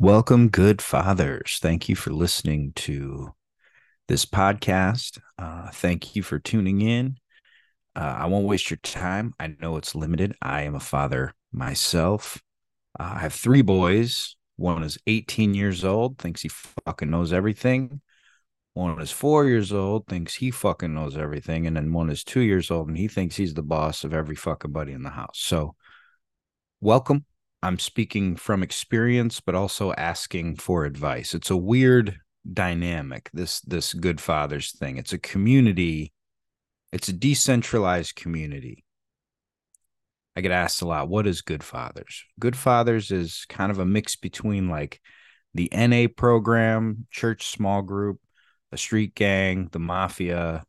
Welcome, 0.00 0.48
good 0.48 0.82
fathers. 0.82 1.58
Thank 1.62 1.88
you 1.88 1.94
for 1.94 2.10
listening 2.10 2.72
to 2.76 3.32
this 4.08 4.26
podcast. 4.26 5.20
Uh, 5.38 5.70
thank 5.70 6.16
you 6.16 6.22
for 6.24 6.40
tuning 6.40 6.80
in. 6.80 7.16
Uh, 7.94 8.16
I 8.18 8.26
won't 8.26 8.48
waste 8.48 8.70
your 8.70 8.78
time. 8.78 9.34
I 9.38 9.54
know 9.60 9.76
it's 9.76 9.94
limited. 9.94 10.34
I 10.42 10.62
am 10.62 10.74
a 10.74 10.80
father 10.80 11.32
myself. 11.52 12.42
Uh, 12.98 13.12
I 13.14 13.18
have 13.20 13.34
three 13.34 13.62
boys. 13.62 14.34
One 14.56 14.82
is 14.82 14.98
18 15.06 15.54
years 15.54 15.84
old, 15.84 16.18
thinks 16.18 16.42
he 16.42 16.48
fucking 16.48 17.10
knows 17.10 17.32
everything. 17.32 18.00
One 18.72 19.00
is 19.00 19.12
four 19.12 19.46
years 19.46 19.72
old, 19.72 20.08
thinks 20.08 20.34
he 20.34 20.50
fucking 20.50 20.92
knows 20.92 21.16
everything. 21.16 21.68
And 21.68 21.76
then 21.76 21.92
one 21.92 22.10
is 22.10 22.24
two 22.24 22.40
years 22.40 22.68
old 22.68 22.88
and 22.88 22.98
he 22.98 23.06
thinks 23.06 23.36
he's 23.36 23.54
the 23.54 23.62
boss 23.62 24.02
of 24.02 24.12
every 24.12 24.34
fucking 24.34 24.72
buddy 24.72 24.92
in 24.92 25.04
the 25.04 25.10
house. 25.10 25.38
So, 25.38 25.76
welcome 26.80 27.26
I'm 27.64 27.78
speaking 27.78 28.36
from 28.36 28.62
experience, 28.62 29.40
but 29.40 29.54
also 29.54 29.94
asking 29.94 30.56
for 30.56 30.84
advice. 30.84 31.34
It's 31.34 31.48
a 31.48 31.56
weird 31.56 32.20
dynamic, 32.52 33.30
this 33.32 33.60
this 33.60 33.94
good 33.94 34.20
fathers 34.20 34.72
thing. 34.72 34.98
It's 34.98 35.14
a 35.14 35.18
community, 35.18 36.12
it's 36.92 37.08
a 37.08 37.14
decentralized 37.14 38.16
community. 38.16 38.84
I 40.36 40.42
get 40.42 40.50
asked 40.50 40.82
a 40.82 40.86
lot, 40.86 41.08
what 41.08 41.26
is 41.26 41.40
good 41.40 41.64
fathers? 41.64 42.24
Good 42.38 42.54
fathers 42.54 43.10
is 43.10 43.46
kind 43.48 43.70
of 43.70 43.78
a 43.78 43.86
mix 43.86 44.14
between 44.14 44.68
like 44.68 45.00
the 45.54 45.70
NA 45.72 46.08
program, 46.14 47.06
church 47.10 47.46
small 47.46 47.80
group, 47.80 48.20
a 48.72 48.76
street 48.76 49.14
gang, 49.14 49.70
the 49.72 49.78
mafia, 49.78 50.64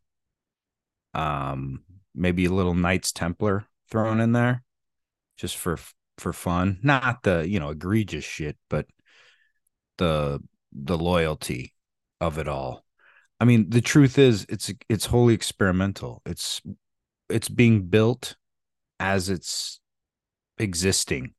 um, 1.13 1.83
maybe 2.13 2.45
a 2.45 2.53
little 2.53 2.73
Knights 2.73 3.11
Templar 3.11 3.65
thrown 3.91 4.21
in 4.21 4.31
there 4.31 4.63
just 5.35 5.57
for 5.57 5.77
for 6.17 6.33
fun. 6.33 6.79
Not 6.83 7.23
the, 7.23 7.47
you 7.47 7.59
know, 7.59 7.69
egregious 7.69 8.25
shit, 8.25 8.57
but 8.69 8.87
the 9.97 10.41
the 10.73 10.97
loyalty 10.97 11.73
of 12.19 12.37
it 12.37 12.47
all. 12.47 12.85
I 13.39 13.45
mean, 13.45 13.69
the 13.69 13.81
truth 13.81 14.17
is 14.17 14.45
it's 14.49 14.71
it's 14.89 15.05
wholly 15.07 15.33
experimental. 15.33 16.21
It's 16.25 16.61
it's 17.29 17.49
being 17.49 17.87
built 17.87 18.35
as 18.99 19.29
it's 19.29 19.79
existing. 20.57 21.33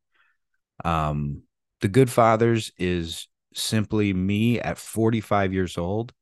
Um 0.84 1.42
The 1.80 1.88
Good 1.88 2.10
Fathers 2.10 2.72
is 2.78 3.28
simply 3.54 4.12
me 4.12 4.60
at 4.60 4.78
45 4.78 5.52
years 5.52 5.78
old 5.78 6.12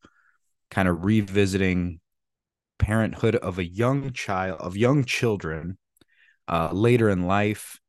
kind 0.70 0.88
of 0.88 1.04
revisiting 1.04 2.00
parenthood 2.78 3.36
of 3.36 3.58
a 3.58 3.64
young 3.64 4.12
child 4.12 4.60
of 4.60 4.76
young 4.76 5.04
children 5.04 5.78
uh, 6.48 6.70
later 6.72 7.08
in 7.08 7.22
life 7.26 7.80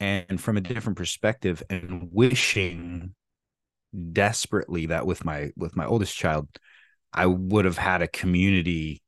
and 0.00 0.40
from 0.40 0.56
a 0.56 0.60
different 0.60 0.98
perspective 0.98 1.62
and 1.70 2.08
wishing 2.12 3.14
desperately 4.12 4.86
that 4.86 5.06
with 5.06 5.24
my 5.24 5.50
with 5.56 5.76
my 5.76 5.86
oldest 5.86 6.14
child 6.16 6.48
i 7.12 7.24
would 7.24 7.64
have 7.64 7.78
had 7.78 8.02
a 8.02 8.08
community 8.08 9.02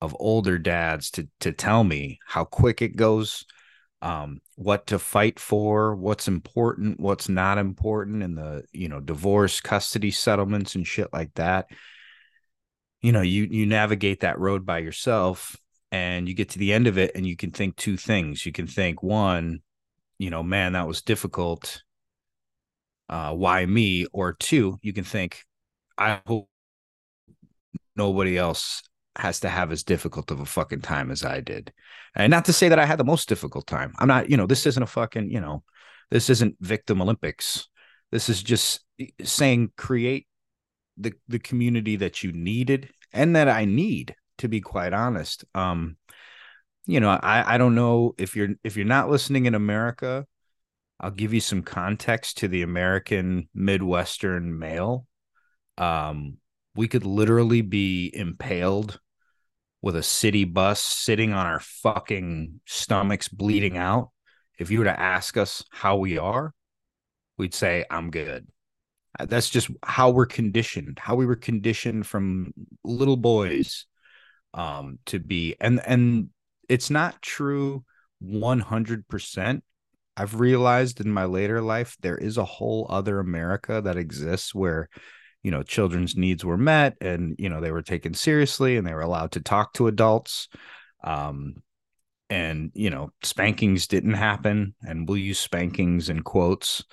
of 0.00 0.16
older 0.20 0.58
dads 0.58 1.10
to 1.10 1.28
to 1.40 1.52
tell 1.52 1.82
me 1.82 2.18
how 2.26 2.44
quick 2.44 2.82
it 2.82 2.96
goes 2.96 3.44
um, 4.02 4.40
what 4.56 4.88
to 4.88 4.98
fight 4.98 5.38
for 5.38 5.94
what's 5.94 6.26
important 6.26 6.98
what's 6.98 7.28
not 7.28 7.56
important 7.56 8.22
in 8.22 8.34
the 8.34 8.64
you 8.72 8.88
know 8.88 8.98
divorce 8.98 9.60
custody 9.60 10.10
settlements 10.10 10.74
and 10.74 10.86
shit 10.86 11.12
like 11.12 11.32
that. 11.34 11.66
You 13.00 13.12
know 13.12 13.20
you 13.20 13.46
you 13.48 13.64
navigate 13.64 14.20
that 14.20 14.40
road 14.40 14.66
by 14.66 14.78
yourself 14.78 15.56
and 15.92 16.28
you 16.28 16.34
get 16.34 16.50
to 16.50 16.58
the 16.58 16.72
end 16.72 16.88
of 16.88 16.98
it 16.98 17.12
and 17.14 17.24
you 17.24 17.36
can 17.36 17.52
think 17.52 17.76
two 17.76 17.96
things. 17.96 18.44
You 18.44 18.50
can 18.50 18.66
think 18.66 19.04
one 19.04 19.60
you 20.22 20.30
know, 20.30 20.44
man, 20.44 20.74
that 20.74 20.86
was 20.86 21.02
difficult. 21.02 21.82
Uh, 23.08 23.32
why 23.34 23.66
me? 23.66 24.06
Or 24.12 24.34
two, 24.34 24.78
you 24.80 24.92
can 24.92 25.02
think, 25.02 25.42
I 25.98 26.20
hope 26.24 26.48
nobody 27.96 28.38
else 28.38 28.82
has 29.16 29.40
to 29.40 29.48
have 29.48 29.72
as 29.72 29.82
difficult 29.82 30.30
of 30.30 30.38
a 30.38 30.46
fucking 30.46 30.80
time 30.80 31.10
as 31.10 31.24
I 31.24 31.40
did. 31.40 31.72
And 32.14 32.30
not 32.30 32.44
to 32.44 32.52
say 32.52 32.68
that 32.68 32.78
I 32.78 32.86
had 32.86 33.00
the 33.00 33.04
most 33.04 33.28
difficult 33.28 33.66
time. 33.66 33.94
I'm 33.98 34.06
not, 34.06 34.30
you 34.30 34.36
know, 34.36 34.46
this 34.46 34.64
isn't 34.64 34.82
a 34.82 34.86
fucking, 34.86 35.28
you 35.28 35.40
know, 35.40 35.64
this 36.12 36.30
isn't 36.30 36.56
victim 36.60 37.02
Olympics. 37.02 37.68
This 38.12 38.28
is 38.28 38.42
just 38.44 38.84
saying 39.24 39.72
create 39.76 40.28
the 40.96 41.14
the 41.26 41.40
community 41.40 41.96
that 41.96 42.22
you 42.22 42.30
needed 42.32 42.90
and 43.12 43.34
that 43.34 43.48
I 43.48 43.64
need, 43.64 44.14
to 44.38 44.48
be 44.48 44.60
quite 44.60 44.92
honest. 44.92 45.44
Um, 45.52 45.96
you 46.86 47.00
know, 47.00 47.10
I 47.10 47.54
I 47.54 47.58
don't 47.58 47.74
know 47.74 48.14
if 48.18 48.36
you're 48.36 48.50
if 48.64 48.76
you're 48.76 48.86
not 48.86 49.10
listening 49.10 49.46
in 49.46 49.54
America, 49.54 50.26
I'll 51.00 51.10
give 51.10 51.34
you 51.34 51.40
some 51.40 51.62
context 51.62 52.38
to 52.38 52.48
the 52.48 52.62
American 52.62 53.48
Midwestern 53.54 54.58
male. 54.58 55.06
Um, 55.78 56.38
we 56.74 56.88
could 56.88 57.04
literally 57.04 57.62
be 57.62 58.10
impaled 58.14 59.00
with 59.82 59.96
a 59.96 60.02
city 60.02 60.44
bus 60.44 60.80
sitting 60.80 61.32
on 61.32 61.44
our 61.44 61.58
fucking 61.60 62.60
stomachs 62.66 63.28
bleeding 63.28 63.76
out. 63.76 64.10
If 64.58 64.70
you 64.70 64.78
were 64.78 64.84
to 64.84 65.00
ask 65.00 65.36
us 65.36 65.64
how 65.70 65.96
we 65.96 66.18
are, 66.18 66.54
we'd 67.36 67.54
say, 67.54 67.84
I'm 67.90 68.10
good. 68.10 68.46
Uh, 69.18 69.26
that's 69.26 69.50
just 69.50 69.70
how 69.82 70.10
we're 70.10 70.26
conditioned, 70.26 70.98
how 71.00 71.16
we 71.16 71.26
were 71.26 71.36
conditioned 71.36 72.06
from 72.06 72.54
little 72.84 73.16
boys 73.16 73.86
um, 74.54 75.00
to 75.06 75.18
be. 75.18 75.56
And, 75.60 75.80
and 75.84 76.28
it's 76.68 76.90
not 76.90 77.20
true 77.22 77.84
100%. 78.22 79.62
I've 80.16 80.38
realized 80.38 81.00
in 81.00 81.10
my 81.10 81.24
later 81.24 81.60
life 81.60 81.96
there 82.00 82.18
is 82.18 82.36
a 82.36 82.44
whole 82.44 82.86
other 82.90 83.18
America 83.18 83.80
that 83.82 83.96
exists 83.96 84.54
where 84.54 84.88
you 85.42 85.50
know 85.50 85.62
children's 85.62 86.16
needs 86.16 86.44
were 86.44 86.58
met 86.58 86.96
and 87.00 87.34
you 87.38 87.48
know 87.48 87.60
they 87.60 87.72
were 87.72 87.82
taken 87.82 88.14
seriously 88.14 88.76
and 88.76 88.86
they 88.86 88.94
were 88.94 89.00
allowed 89.00 89.32
to 89.32 89.40
talk 89.40 89.72
to 89.74 89.88
adults. 89.88 90.48
Um 91.02 91.56
and 92.30 92.70
you 92.74 92.90
know 92.90 93.10
spankings 93.22 93.86
didn't 93.86 94.14
happen 94.14 94.74
and 94.82 95.08
we'll 95.08 95.18
use 95.18 95.38
spankings 95.38 96.10
in 96.10 96.22
quotes. 96.22 96.84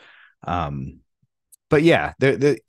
Um 0.47 1.01
but 1.69 1.83
yeah 1.83 2.13
the 2.19 2.59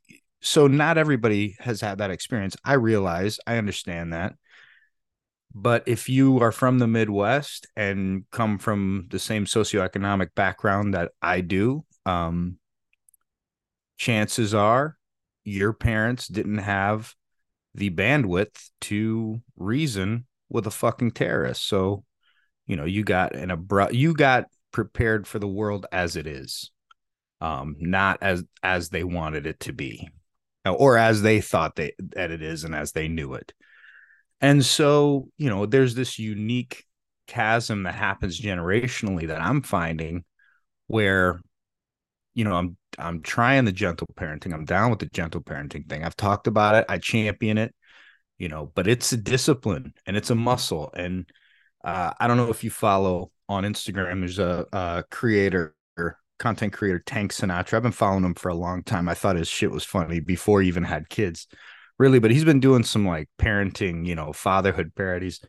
so 0.43 0.67
not 0.67 0.99
everybody 0.99 1.57
has 1.61 1.81
had 1.81 1.99
that 1.99 2.11
experience. 2.11 2.57
I 2.65 2.75
realize 2.75 3.39
i 3.47 3.57
understand 3.57 4.13
that 4.13 4.35
but 5.55 5.83
if 5.87 6.09
you 6.09 6.39
are 6.41 6.53
from 6.53 6.79
the 6.79 6.87
Midwest 6.87 7.67
and 7.77 8.25
come 8.31 8.59
from 8.59 9.07
the 9.11 9.19
same 9.19 9.47
socioeconomic 9.47 10.35
background 10.35 10.95
that 10.95 11.13
I 11.21 11.41
do, 11.41 11.85
um, 12.07 12.59
chances 13.97 14.55
are 14.55 14.97
your 15.45 15.73
parents 15.73 16.29
didn't 16.29 16.59
have 16.59 17.15
the 17.75 17.91
bandwidth 17.91 18.71
to 18.81 19.41
reason 19.57 20.27
with 20.49 20.67
a 20.67 20.71
fucking 20.71 21.13
terrorist. 21.13 21.67
So, 21.67 22.05
you 22.67 22.77
know, 22.77 22.85
you 22.85 23.05
got 23.05 23.35
an 23.35 23.51
abrupt, 23.51 23.95
you 23.95 24.15
got 24.15 24.45
prepared 24.73 25.27
for 25.27 25.39
the 25.39 25.49
world 25.49 25.87
as 25.93 26.17
it 26.17 26.27
is, 26.27 26.71
um, 27.41 27.77
not 27.79 28.19
as 28.23 28.45
as 28.63 28.91
they 28.91 29.05
wanted 29.05 29.47
it 29.47 29.61
to 29.61 29.73
be, 29.73 30.09
or 30.65 30.97
as 30.97 31.23
they 31.23 31.41
thought 31.41 31.77
they 31.77 31.93
that 32.15 32.31
it 32.31 32.43
is, 32.43 32.65
and 32.65 32.75
as 32.75 32.93
they 32.93 33.09
knew 33.09 33.35
it. 33.35 33.53
And 34.41 34.65
so, 34.65 35.29
you 35.37 35.51
know, 35.51 35.67
there's 35.67 35.95
this 35.95 36.19
unique 36.19 36.85
chasm 37.27 37.85
that 37.85 37.95
happens 37.95 38.41
generationally 38.41 39.29
that 39.29 39.41
I'm 39.41 39.63
finding 39.63 40.25
where 40.87 41.41
you 42.35 42.45
know, 42.45 42.55
I'm 42.55 42.77
I'm 42.99 43.23
trying 43.23 43.65
the 43.65 43.73
gentle 43.73 44.07
parenting. 44.17 44.53
I'm 44.53 44.65
down 44.65 44.91
with 44.91 45.01
the 45.01 45.07
gentle 45.07 45.41
parenting 45.41 45.89
thing. 45.89 46.05
I've 46.05 46.17
talked 46.17 46.47
about 46.47 46.75
it. 46.75 46.87
I 46.89 46.99
champion 46.99 47.59
it, 47.59 47.75
you 48.39 48.49
know, 48.49 48.73
but 48.75 48.87
it's 48.87 49.13
a 49.13 49.17
discipline 49.17 49.95
and 50.07 50.17
it's 50.17 50.31
a 50.31 50.35
muscle. 50.35 50.91
And 50.95 51.29
uh, 51.85 52.13
I 52.19 52.27
don't 52.27 52.37
know 52.37 52.51
if 52.51 52.65
you 52.65 52.71
follow 52.71 53.31
on 53.49 53.65
Instagram. 53.65 54.21
There's 54.21 54.39
a, 54.39 54.67
a 54.73 55.05
creator, 55.11 55.75
content 56.39 56.73
creator, 56.73 56.99
Tank 57.01 57.33
Sinatra. 57.33 57.75
I've 57.75 57.83
been 57.83 57.93
following 57.93 58.25
him 58.25 58.35
for 58.35 58.49
a 58.49 58.55
long 58.55 58.83
time. 58.83 59.09
I 59.09 59.15
thought 59.15 59.37
his 59.37 59.49
shit 59.49 59.71
was 59.71 59.85
funny 59.85 60.21
before 60.21 60.63
he 60.63 60.69
even 60.69 60.85
had 60.85 61.09
kids 61.09 61.47
really, 62.01 62.19
but 62.19 62.31
he's 62.31 62.47
been 62.47 62.61
doing 62.61 62.83
some 62.83 63.07
like 63.07 63.29
parenting, 63.39 64.07
you 64.07 64.15
know, 64.15 64.33
fatherhood 64.33 64.93
parodies, 64.97 65.41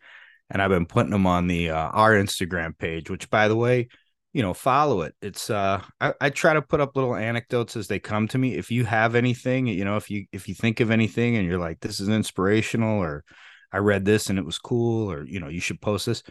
and 0.49 0.61
I've 0.61 0.69
been 0.69 0.85
putting 0.85 1.11
them 1.11 1.25
on 1.25 1.47
the 1.47 1.69
uh, 1.69 1.75
our 1.89 2.11
Instagram 2.11 2.77
page. 2.77 3.09
Which, 3.09 3.29
by 3.29 3.47
the 3.47 3.55
way, 3.55 3.87
you 4.33 4.41
know, 4.43 4.53
follow 4.53 5.01
it. 5.01 5.15
It's 5.21 5.49
uh, 5.49 5.81
I, 6.01 6.13
I 6.19 6.29
try 6.29 6.53
to 6.53 6.61
put 6.61 6.81
up 6.81 6.95
little 6.95 7.15
anecdotes 7.15 7.77
as 7.77 7.87
they 7.87 7.99
come 7.99 8.27
to 8.27 8.37
me. 8.37 8.55
If 8.55 8.69
you 8.69 8.83
have 8.83 9.15
anything, 9.15 9.67
you 9.67 9.85
know, 9.85 9.95
if 9.95 10.11
you 10.11 10.25
if 10.33 10.49
you 10.49 10.53
think 10.53 10.81
of 10.81 10.91
anything 10.91 11.37
and 11.37 11.47
you're 11.47 11.57
like, 11.57 11.79
this 11.79 12.01
is 12.01 12.09
inspirational, 12.09 12.99
or 12.99 13.23
I 13.71 13.77
read 13.77 14.03
this 14.03 14.29
and 14.29 14.37
it 14.37 14.45
was 14.45 14.59
cool, 14.59 15.09
or 15.09 15.25
you 15.25 15.39
know, 15.39 15.47
you 15.47 15.61
should 15.61 15.81
post 15.81 16.05
this. 16.05 16.21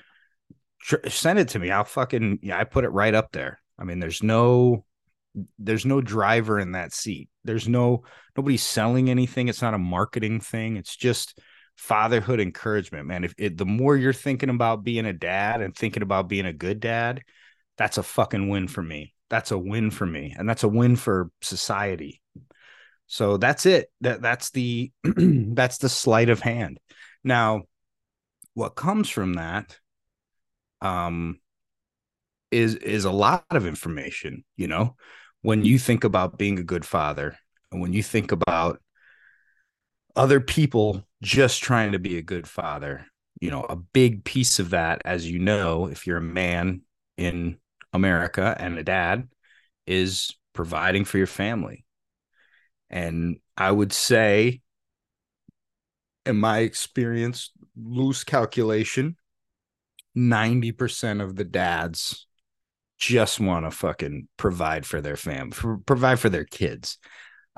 Tr- 0.82 1.08
send 1.08 1.38
it 1.38 1.48
to 1.48 1.58
me. 1.58 1.70
I'll 1.70 1.84
fucking 1.84 2.40
yeah, 2.42 2.58
I 2.58 2.64
put 2.64 2.84
it 2.84 2.90
right 2.90 3.14
up 3.14 3.32
there. 3.32 3.58
I 3.78 3.84
mean, 3.84 4.00
there's 4.00 4.22
no 4.22 4.84
there's 5.58 5.86
no 5.86 6.00
driver 6.00 6.58
in 6.58 6.72
that 6.72 6.92
seat. 6.92 7.28
There's 7.44 7.68
no 7.68 8.04
nobody's 8.36 8.62
selling 8.62 9.10
anything. 9.10 9.48
It's 9.48 9.62
not 9.62 9.74
a 9.74 9.78
marketing 9.78 10.40
thing. 10.40 10.76
It's 10.76 10.96
just 10.96 11.38
fatherhood 11.76 12.40
encouragement, 12.40 13.06
man. 13.06 13.24
If 13.24 13.34
it, 13.38 13.56
the 13.56 13.66
more 13.66 13.96
you're 13.96 14.12
thinking 14.12 14.50
about 14.50 14.84
being 14.84 15.06
a 15.06 15.12
dad 15.12 15.62
and 15.62 15.74
thinking 15.74 16.02
about 16.02 16.28
being 16.28 16.46
a 16.46 16.52
good 16.52 16.80
dad, 16.80 17.22
that's 17.78 17.98
a 17.98 18.02
fucking 18.02 18.48
win 18.48 18.68
for 18.68 18.82
me. 18.82 19.14
that's 19.30 19.52
a 19.52 19.58
win 19.58 19.90
for 19.90 20.06
me 20.06 20.34
and 20.36 20.48
that's 20.48 20.64
a 20.64 20.68
win 20.68 20.96
for 20.96 21.30
society 21.40 22.20
so 23.06 23.36
that's 23.36 23.64
it 23.66 23.88
that 24.00 24.20
that's 24.20 24.50
the 24.50 24.90
that's 25.04 25.78
the 25.78 25.88
sleight 25.88 26.28
of 26.28 26.40
hand 26.40 26.78
now 27.24 27.62
what 28.54 28.70
comes 28.74 29.08
from 29.08 29.34
that 29.34 29.78
um 30.82 31.38
is 32.50 32.74
is 32.76 33.04
a 33.04 33.10
lot 33.10 33.44
of 33.50 33.66
information 33.66 34.44
you 34.56 34.68
know? 34.68 34.96
When 35.42 35.64
you 35.64 35.78
think 35.78 36.04
about 36.04 36.36
being 36.36 36.58
a 36.58 36.62
good 36.62 36.84
father 36.84 37.36
and 37.72 37.80
when 37.80 37.92
you 37.94 38.02
think 38.02 38.30
about 38.30 38.80
other 40.14 40.40
people 40.40 41.06
just 41.22 41.62
trying 41.62 41.92
to 41.92 41.98
be 41.98 42.18
a 42.18 42.22
good 42.22 42.46
father 42.46 43.06
you 43.40 43.50
know 43.50 43.62
a 43.62 43.76
big 43.76 44.24
piece 44.24 44.58
of 44.58 44.70
that 44.70 45.00
as 45.04 45.30
you 45.30 45.38
know 45.38 45.86
if 45.86 46.06
you're 46.06 46.18
a 46.18 46.22
man 46.22 46.82
in 47.16 47.56
america 47.92 48.56
and 48.58 48.78
a 48.78 48.82
dad 48.82 49.28
is 49.86 50.34
providing 50.52 51.04
for 51.04 51.18
your 51.18 51.26
family. 51.26 51.84
And 52.88 53.38
i 53.56 53.70
would 53.70 53.92
say 53.92 54.60
in 56.26 56.36
my 56.36 56.58
experience 56.58 57.50
loose 57.76 58.24
calculation 58.24 59.16
90% 60.16 61.22
of 61.22 61.36
the 61.36 61.44
dads 61.44 62.26
just 63.00 63.40
want 63.40 63.64
to 63.64 63.70
fucking 63.70 64.28
provide 64.36 64.86
for 64.86 65.00
their 65.00 65.16
fam, 65.16 65.50
for, 65.50 65.78
provide 65.78 66.20
for 66.20 66.28
their 66.28 66.44
kids. 66.44 66.98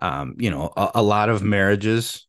Um, 0.00 0.37
you 0.39 0.50
know, 0.50 0.73
a, 0.77 0.93
a 0.97 1.03
lot 1.03 1.29
of 1.29 1.43
marriages 1.43 2.27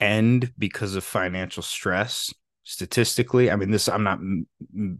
end 0.00 0.52
because 0.58 0.96
of 0.96 1.04
financial 1.04 1.62
stress. 1.62 2.34
Statistically, 2.64 3.48
I 3.48 3.54
mean, 3.56 3.70
this 3.70 3.88
I'm 3.88 4.02
not 4.02 4.18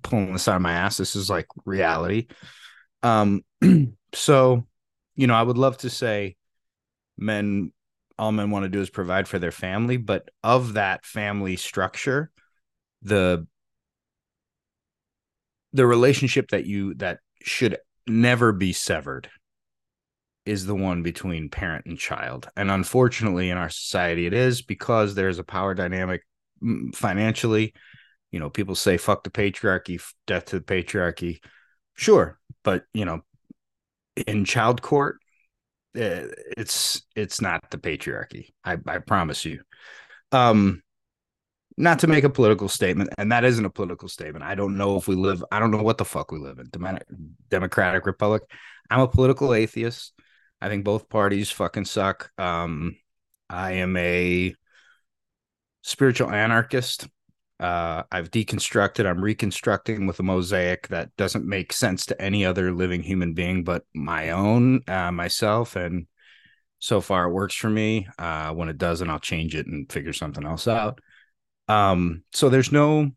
pulling 0.02 0.32
this 0.32 0.46
out 0.46 0.54
of 0.54 0.62
my 0.62 0.72
ass. 0.72 0.98
This 0.98 1.16
is 1.16 1.28
like 1.28 1.48
reality. 1.64 2.28
Um, 3.02 3.44
so, 4.14 4.64
you 5.16 5.26
know, 5.26 5.34
I 5.34 5.42
would 5.42 5.58
love 5.58 5.76
to 5.78 5.90
say 5.90 6.36
men, 7.18 7.72
all 8.18 8.30
men 8.30 8.52
want 8.52 8.62
to 8.62 8.68
do 8.68 8.80
is 8.80 8.88
provide 8.88 9.26
for 9.26 9.40
their 9.40 9.50
family, 9.50 9.96
but 9.96 10.28
of 10.44 10.74
that 10.74 11.04
family 11.04 11.56
structure, 11.56 12.30
the 13.02 13.48
the 15.76 15.86
relationship 15.86 16.48
that 16.50 16.66
you 16.66 16.94
that 16.94 17.18
should 17.42 17.78
never 18.06 18.52
be 18.52 18.72
severed 18.72 19.28
is 20.44 20.64
the 20.64 20.74
one 20.74 21.02
between 21.02 21.48
parent 21.48 21.86
and 21.86 21.98
child. 21.98 22.48
And 22.56 22.70
unfortunately 22.70 23.50
in 23.50 23.58
our 23.58 23.68
society 23.68 24.26
it 24.26 24.32
is 24.32 24.62
because 24.62 25.14
there's 25.14 25.38
a 25.38 25.44
power 25.44 25.74
dynamic 25.74 26.22
mm, 26.62 26.94
financially. 26.94 27.74
You 28.32 28.40
know, 28.40 28.50
people 28.50 28.74
say 28.74 28.96
fuck 28.96 29.24
the 29.24 29.30
patriarchy, 29.30 30.02
death 30.26 30.46
to 30.46 30.58
the 30.60 30.64
patriarchy. 30.64 31.40
Sure, 31.94 32.38
but 32.62 32.84
you 32.94 33.04
know, 33.04 33.22
in 34.26 34.44
child 34.44 34.82
court 34.82 35.18
eh, 35.94 36.26
it's 36.56 37.02
it's 37.14 37.40
not 37.40 37.70
the 37.70 37.78
patriarchy. 37.78 38.50
I 38.64 38.78
I 38.86 38.98
promise 38.98 39.44
you. 39.44 39.60
Um 40.32 40.82
not 41.76 41.98
to 42.00 42.06
make 42.06 42.24
a 42.24 42.30
political 42.30 42.68
statement, 42.68 43.10
and 43.18 43.30
that 43.32 43.44
isn't 43.44 43.64
a 43.64 43.70
political 43.70 44.08
statement. 44.08 44.44
I 44.44 44.54
don't 44.54 44.76
know 44.76 44.96
if 44.96 45.08
we 45.08 45.14
live, 45.14 45.44
I 45.52 45.58
don't 45.58 45.70
know 45.70 45.82
what 45.82 45.98
the 45.98 46.04
fuck 46.04 46.32
we 46.32 46.38
live 46.38 46.58
in. 46.58 46.70
Democratic 47.50 48.06
Republic. 48.06 48.42
I'm 48.90 49.00
a 49.00 49.08
political 49.08 49.52
atheist. 49.52 50.12
I 50.60 50.68
think 50.68 50.84
both 50.84 51.08
parties 51.08 51.50
fucking 51.50 51.84
suck. 51.84 52.30
Um, 52.38 52.96
I 53.50 53.72
am 53.72 53.96
a 53.96 54.54
spiritual 55.82 56.30
anarchist. 56.30 57.06
Uh, 57.58 58.02
I've 58.10 58.30
deconstructed, 58.30 59.06
I'm 59.06 59.22
reconstructing 59.22 60.06
with 60.06 60.18
a 60.20 60.22
mosaic 60.22 60.88
that 60.88 61.16
doesn't 61.16 61.46
make 61.46 61.72
sense 61.72 62.06
to 62.06 62.20
any 62.20 62.44
other 62.44 62.72
living 62.72 63.02
human 63.02 63.32
being 63.32 63.64
but 63.64 63.84
my 63.94 64.30
own, 64.30 64.82
uh, 64.88 65.10
myself. 65.10 65.74
And 65.76 66.06
so 66.78 67.00
far 67.00 67.28
it 67.28 67.32
works 67.32 67.54
for 67.54 67.70
me. 67.70 68.08
Uh, 68.18 68.52
when 68.52 68.68
it 68.68 68.78
doesn't, 68.78 69.08
I'll 69.08 69.18
change 69.18 69.54
it 69.54 69.66
and 69.66 69.90
figure 69.90 70.12
something 70.12 70.44
else 70.44 70.68
out. 70.68 71.00
Um, 71.68 72.22
so 72.32 72.48
there's 72.48 72.72
no, 72.72 73.10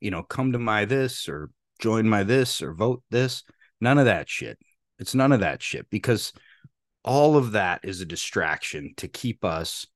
you 0.00 0.10
know, 0.10 0.22
come 0.22 0.52
to 0.52 0.58
my 0.58 0.84
this 0.84 1.28
or 1.28 1.50
join 1.80 2.08
my 2.08 2.22
this 2.22 2.62
or 2.62 2.72
vote 2.72 3.02
this. 3.10 3.44
None 3.80 3.98
of 3.98 4.06
that 4.06 4.28
shit. 4.28 4.58
It's 4.98 5.14
none 5.14 5.32
of 5.32 5.40
that 5.40 5.62
shit 5.62 5.88
because 5.90 6.32
all 7.04 7.36
of 7.36 7.52
that 7.52 7.80
is 7.82 8.00
a 8.00 8.06
distraction 8.06 8.94
to 8.98 9.08
keep 9.08 9.44
us 9.44 9.86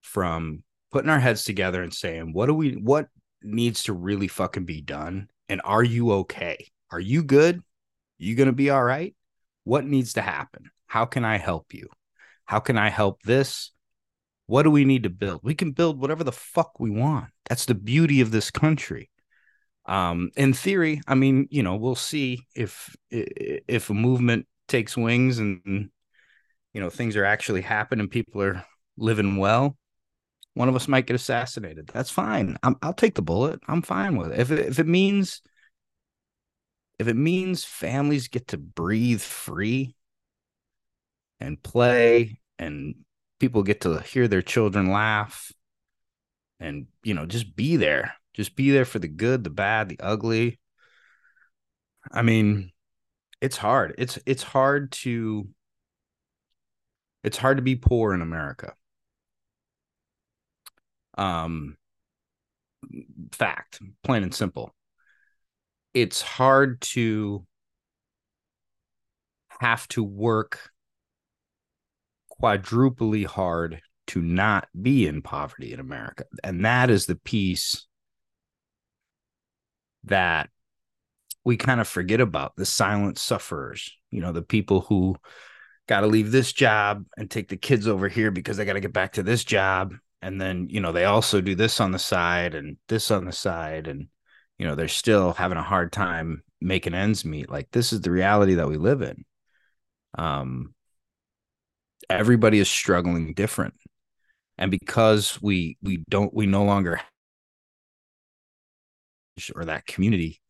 from 0.00 0.62
putting 0.90 1.10
our 1.10 1.20
heads 1.20 1.44
together 1.44 1.82
and 1.82 1.92
saying, 1.92 2.32
what 2.32 2.46
do 2.46 2.54
we, 2.54 2.72
what 2.72 3.08
needs 3.42 3.84
to 3.84 3.92
really 3.92 4.28
fucking 4.28 4.64
be 4.64 4.80
done? 4.80 5.28
And 5.48 5.60
are 5.64 5.82
you 5.82 6.12
okay? 6.12 6.68
Are 6.90 7.00
you 7.00 7.22
good? 7.22 7.62
You 8.16 8.34
going 8.34 8.46
to 8.46 8.52
be 8.52 8.70
all 8.70 8.82
right? 8.82 9.14
What 9.64 9.84
needs 9.84 10.14
to 10.14 10.22
happen? 10.22 10.70
How 10.86 11.04
can 11.04 11.24
I 11.24 11.36
help 11.36 11.74
you? 11.74 11.88
How 12.46 12.60
can 12.60 12.78
I 12.78 12.88
help 12.88 13.22
this? 13.22 13.70
What 14.46 14.64
do 14.64 14.70
we 14.70 14.84
need 14.84 15.04
to 15.04 15.10
build? 15.10 15.40
We 15.42 15.54
can 15.54 15.72
build 15.72 16.00
whatever 16.00 16.24
the 16.24 16.32
fuck 16.32 16.78
we 16.78 16.90
want. 16.90 17.30
That's 17.48 17.64
the 17.64 17.74
beauty 17.74 18.20
of 18.20 18.30
this 18.30 18.50
country. 18.50 19.10
Um, 19.86 20.30
in 20.36 20.52
theory, 20.52 21.00
I 21.06 21.14
mean, 21.14 21.46
you 21.50 21.62
know, 21.62 21.76
we'll 21.76 21.94
see 21.94 22.40
if 22.54 22.94
if 23.10 23.90
a 23.90 23.94
movement 23.94 24.46
takes 24.68 24.96
wings 24.96 25.38
and 25.38 25.90
you 26.72 26.80
know 26.80 26.90
things 26.90 27.16
are 27.16 27.24
actually 27.24 27.62
happening, 27.62 28.08
people 28.08 28.42
are 28.42 28.64
living 28.96 29.36
well. 29.36 29.76
One 30.54 30.68
of 30.68 30.76
us 30.76 30.88
might 30.88 31.06
get 31.06 31.16
assassinated. 31.16 31.90
That's 31.92 32.10
fine. 32.10 32.56
i 32.62 32.72
will 32.82 32.92
take 32.92 33.14
the 33.14 33.22
bullet. 33.22 33.60
I'm 33.66 33.82
fine 33.82 34.16
with 34.16 34.32
it. 34.32 34.38
If 34.38 34.50
it, 34.50 34.60
if 34.60 34.78
it 34.78 34.86
means 34.86 35.42
if 36.98 37.08
it 37.08 37.16
means 37.16 37.64
families 37.64 38.28
get 38.28 38.48
to 38.48 38.56
breathe 38.56 39.20
free 39.20 39.96
and 41.40 41.60
play 41.62 42.40
and 42.58 43.03
people 43.40 43.62
get 43.62 43.80
to 43.82 44.00
hear 44.00 44.28
their 44.28 44.42
children 44.42 44.90
laugh 44.90 45.52
and 46.60 46.86
you 47.02 47.14
know 47.14 47.26
just 47.26 47.54
be 47.56 47.76
there. 47.76 48.14
Just 48.32 48.56
be 48.56 48.70
there 48.70 48.84
for 48.84 48.98
the 48.98 49.08
good 49.08 49.44
the 49.44 49.50
bad 49.50 49.88
the 49.88 50.00
ugly. 50.00 50.58
I 52.12 52.22
mean 52.22 52.72
it's 53.40 53.56
hard. 53.56 53.94
It's 53.98 54.18
it's 54.26 54.42
hard 54.42 54.92
to 54.92 55.48
it's 57.22 57.38
hard 57.38 57.56
to 57.56 57.62
be 57.62 57.76
poor 57.76 58.14
in 58.14 58.20
america. 58.20 58.74
Um 61.16 61.76
fact 63.32 63.80
plain 64.02 64.22
and 64.22 64.34
simple. 64.34 64.74
It's 65.92 66.22
hard 66.22 66.80
to 66.82 67.46
have 69.60 69.86
to 69.88 70.02
work 70.02 70.70
quadruply 72.40 73.24
hard 73.24 73.80
to 74.08 74.20
not 74.20 74.68
be 74.80 75.06
in 75.06 75.22
poverty 75.22 75.72
in 75.72 75.80
America. 75.80 76.24
And 76.42 76.64
that 76.64 76.90
is 76.90 77.06
the 77.06 77.16
piece 77.16 77.86
that 80.04 80.50
we 81.44 81.56
kind 81.56 81.80
of 81.80 81.88
forget 81.88 82.20
about 82.20 82.56
the 82.56 82.66
silent 82.66 83.18
sufferers, 83.18 83.96
you 84.10 84.20
know, 84.20 84.32
the 84.32 84.42
people 84.42 84.80
who 84.82 85.16
got 85.86 86.00
to 86.00 86.06
leave 86.06 86.30
this 86.30 86.52
job 86.52 87.04
and 87.16 87.30
take 87.30 87.48
the 87.48 87.56
kids 87.56 87.86
over 87.86 88.08
here 88.08 88.30
because 88.30 88.56
they 88.56 88.64
got 88.64 88.74
to 88.74 88.80
get 88.80 88.92
back 88.92 89.14
to 89.14 89.22
this 89.22 89.44
job. 89.44 89.94
And 90.22 90.40
then, 90.40 90.68
you 90.70 90.80
know, 90.80 90.92
they 90.92 91.04
also 91.04 91.40
do 91.40 91.54
this 91.54 91.80
on 91.80 91.92
the 91.92 91.98
side 91.98 92.54
and 92.54 92.78
this 92.88 93.10
on 93.10 93.26
the 93.26 93.32
side. 93.32 93.86
And, 93.86 94.08
you 94.58 94.66
know, 94.66 94.74
they're 94.74 94.88
still 94.88 95.32
having 95.34 95.58
a 95.58 95.62
hard 95.62 95.92
time 95.92 96.42
making 96.60 96.94
ends 96.94 97.24
meet. 97.24 97.50
Like, 97.50 97.68
this 97.72 97.92
is 97.92 98.00
the 98.00 98.10
reality 98.10 98.54
that 98.54 98.68
we 98.68 98.78
live 98.78 99.02
in. 99.02 99.24
Um, 100.16 100.73
everybody 102.08 102.58
is 102.58 102.68
struggling 102.68 103.34
different. 103.34 103.74
And 104.58 104.70
because 104.70 105.40
we 105.42 105.76
we 105.82 106.04
don't 106.08 106.32
we 106.32 106.46
no 106.46 106.64
longer 106.64 107.00
or 109.56 109.64
that 109.64 109.84
community 109.86 110.40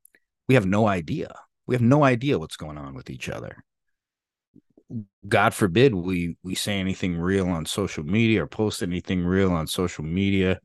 we 0.49 0.54
have 0.54 0.66
no 0.66 0.87
idea. 0.87 1.34
We 1.66 1.75
have 1.75 1.82
no 1.82 2.04
idea 2.04 2.38
what's 2.38 2.56
going 2.56 2.78
on 2.78 2.94
with 2.94 3.11
each 3.11 3.28
other. 3.28 3.64
God 5.26 5.54
forbid 5.54 5.94
we 5.94 6.37
we 6.42 6.54
say 6.54 6.78
anything 6.78 7.16
real 7.16 7.49
on 7.49 7.64
social 7.64 8.04
media 8.04 8.44
or 8.44 8.46
post 8.46 8.82
anything 8.82 9.25
real 9.25 9.52
on 9.52 9.66
social 9.66 10.04
media. 10.04 10.61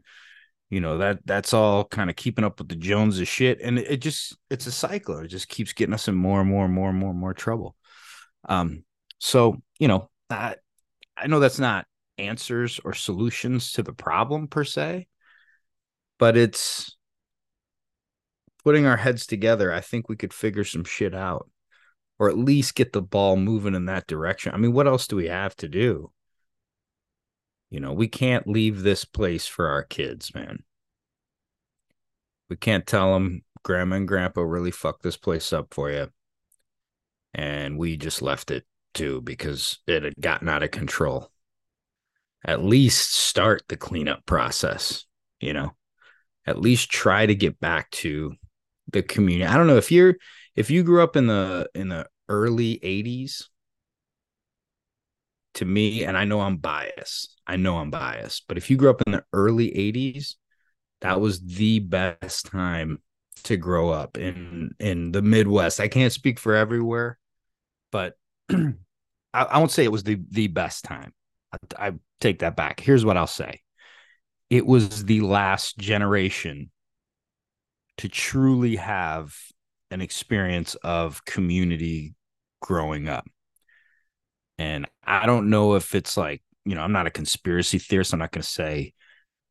You 0.69 0.81
know 0.81 0.97
that 0.97 1.19
that's 1.25 1.53
all 1.53 1.85
kind 1.85 2.09
of 2.09 2.15
keeping 2.15 2.43
up 2.43 2.59
with 2.59 2.67
the 2.67 2.75
joneses 2.75 3.27
shit. 3.27 3.61
And 3.61 3.79
it, 3.79 3.91
it 3.91 3.97
just 3.97 4.37
it's 4.49 4.67
a 4.67 4.71
cycle. 4.71 5.19
It 5.19 5.27
just 5.29 5.47
keeps 5.47 5.73
getting 5.73 5.93
us 5.93 6.07
in 6.07 6.15
more 6.15 6.41
and 6.41 6.49
more 6.49 6.65
and 6.65 6.73
more 6.73 6.89
and 6.89 6.97
more 6.97 7.11
and 7.11 7.19
more 7.19 7.33
trouble. 7.33 7.75
Um 8.47 8.83
so 9.19 9.61
you 9.79 9.87
know 9.87 10.09
that 10.29 10.59
I 11.21 11.27
know 11.27 11.39
that's 11.39 11.59
not 11.59 11.85
answers 12.17 12.79
or 12.83 12.93
solutions 12.93 13.73
to 13.73 13.83
the 13.83 13.93
problem 13.93 14.47
per 14.47 14.63
se, 14.63 15.07
but 16.17 16.37
it's 16.37 16.95
putting 18.63 18.85
our 18.85 18.97
heads 18.97 19.25
together. 19.25 19.73
I 19.73 19.81
think 19.81 20.09
we 20.09 20.15
could 20.15 20.33
figure 20.33 20.63
some 20.63 20.83
shit 20.83 21.15
out 21.15 21.49
or 22.19 22.29
at 22.29 22.37
least 22.37 22.75
get 22.75 22.91
the 22.91 23.01
ball 23.01 23.37
moving 23.37 23.73
in 23.73 23.85
that 23.85 24.07
direction. 24.07 24.53
I 24.53 24.57
mean, 24.57 24.73
what 24.73 24.87
else 24.87 25.07
do 25.07 25.15
we 25.15 25.27
have 25.27 25.55
to 25.57 25.67
do? 25.67 26.11
You 27.69 27.79
know, 27.79 27.93
we 27.93 28.07
can't 28.07 28.47
leave 28.47 28.81
this 28.81 29.05
place 29.05 29.47
for 29.47 29.67
our 29.67 29.83
kids, 29.83 30.33
man. 30.35 30.63
We 32.49 32.57
can't 32.57 32.85
tell 32.85 33.13
them 33.13 33.43
grandma 33.63 33.97
and 33.97 34.07
grandpa 34.07 34.41
really 34.41 34.71
fucked 34.71 35.03
this 35.03 35.17
place 35.17 35.53
up 35.53 35.73
for 35.73 35.89
you. 35.89 36.09
And 37.33 37.77
we 37.77 37.95
just 37.95 38.21
left 38.21 38.51
it 38.51 38.65
too 38.93 39.21
because 39.21 39.79
it 39.87 40.03
had 40.03 40.13
gotten 40.19 40.49
out 40.49 40.63
of 40.63 40.71
control. 40.71 41.31
At 42.45 42.63
least 42.63 43.13
start 43.13 43.63
the 43.67 43.77
cleanup 43.77 44.25
process, 44.25 45.05
you 45.39 45.53
know. 45.53 45.71
At 46.45 46.59
least 46.59 46.89
try 46.89 47.25
to 47.25 47.35
get 47.35 47.59
back 47.59 47.91
to 47.91 48.33
the 48.91 49.03
community. 49.03 49.45
I 49.45 49.57
don't 49.57 49.67
know 49.67 49.77
if 49.77 49.91
you're 49.91 50.15
if 50.55 50.69
you 50.69 50.83
grew 50.83 51.03
up 51.03 51.15
in 51.15 51.27
the 51.27 51.69
in 51.75 51.89
the 51.89 52.07
early 52.27 52.79
80s 52.79 53.45
to 55.55 55.65
me 55.65 56.03
and 56.03 56.17
I 56.17 56.25
know 56.25 56.41
I'm 56.41 56.57
biased. 56.57 57.39
I 57.45 57.55
know 57.55 57.77
I'm 57.77 57.91
biased, 57.91 58.47
but 58.47 58.57
if 58.57 58.69
you 58.69 58.77
grew 58.77 58.89
up 58.89 59.01
in 59.05 59.13
the 59.13 59.23
early 59.33 59.71
80s, 59.71 60.35
that 61.01 61.19
was 61.19 61.41
the 61.41 61.79
best 61.79 62.45
time 62.47 63.01
to 63.43 63.57
grow 63.57 63.89
up 63.89 64.17
in 64.17 64.71
in 64.79 65.11
the 65.11 65.21
Midwest. 65.21 65.79
I 65.79 65.87
can't 65.87 66.13
speak 66.13 66.39
for 66.39 66.55
everywhere, 66.55 67.17
but 67.91 68.15
I, 69.33 69.43
I, 69.43 69.57
won't 69.57 69.71
say 69.71 69.83
it 69.83 69.91
was 69.91 70.03
the 70.03 70.19
the 70.29 70.47
best 70.47 70.83
time. 70.83 71.13
I, 71.53 71.87
I 71.87 71.93
take 72.19 72.39
that 72.39 72.55
back. 72.55 72.79
Here's 72.79 73.05
what 73.05 73.17
I'll 73.17 73.27
say: 73.27 73.61
it 74.49 74.65
was 74.65 75.05
the 75.05 75.21
last 75.21 75.77
generation 75.77 76.71
to 77.97 78.09
truly 78.09 78.77
have 78.77 79.35
an 79.91 80.01
experience 80.01 80.75
of 80.75 81.25
community 81.25 82.15
growing 82.61 83.09
up. 83.09 83.27
And 84.57 84.87
I 85.03 85.25
don't 85.25 85.49
know 85.49 85.75
if 85.75 85.95
it's 85.95 86.17
like, 86.17 86.41
you 86.65 86.75
know, 86.75 86.81
I'm 86.81 86.91
not 86.91 87.07
a 87.07 87.11
conspiracy 87.11 87.79
theorist. 87.79 88.13
I'm 88.13 88.19
not 88.19 88.31
going 88.31 88.41
to 88.41 88.47
say, 88.47 88.93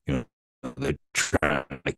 you 0.07 0.14
know, 0.14 0.73
they're 0.76 0.99
trying 1.14 1.64
to 1.87 1.97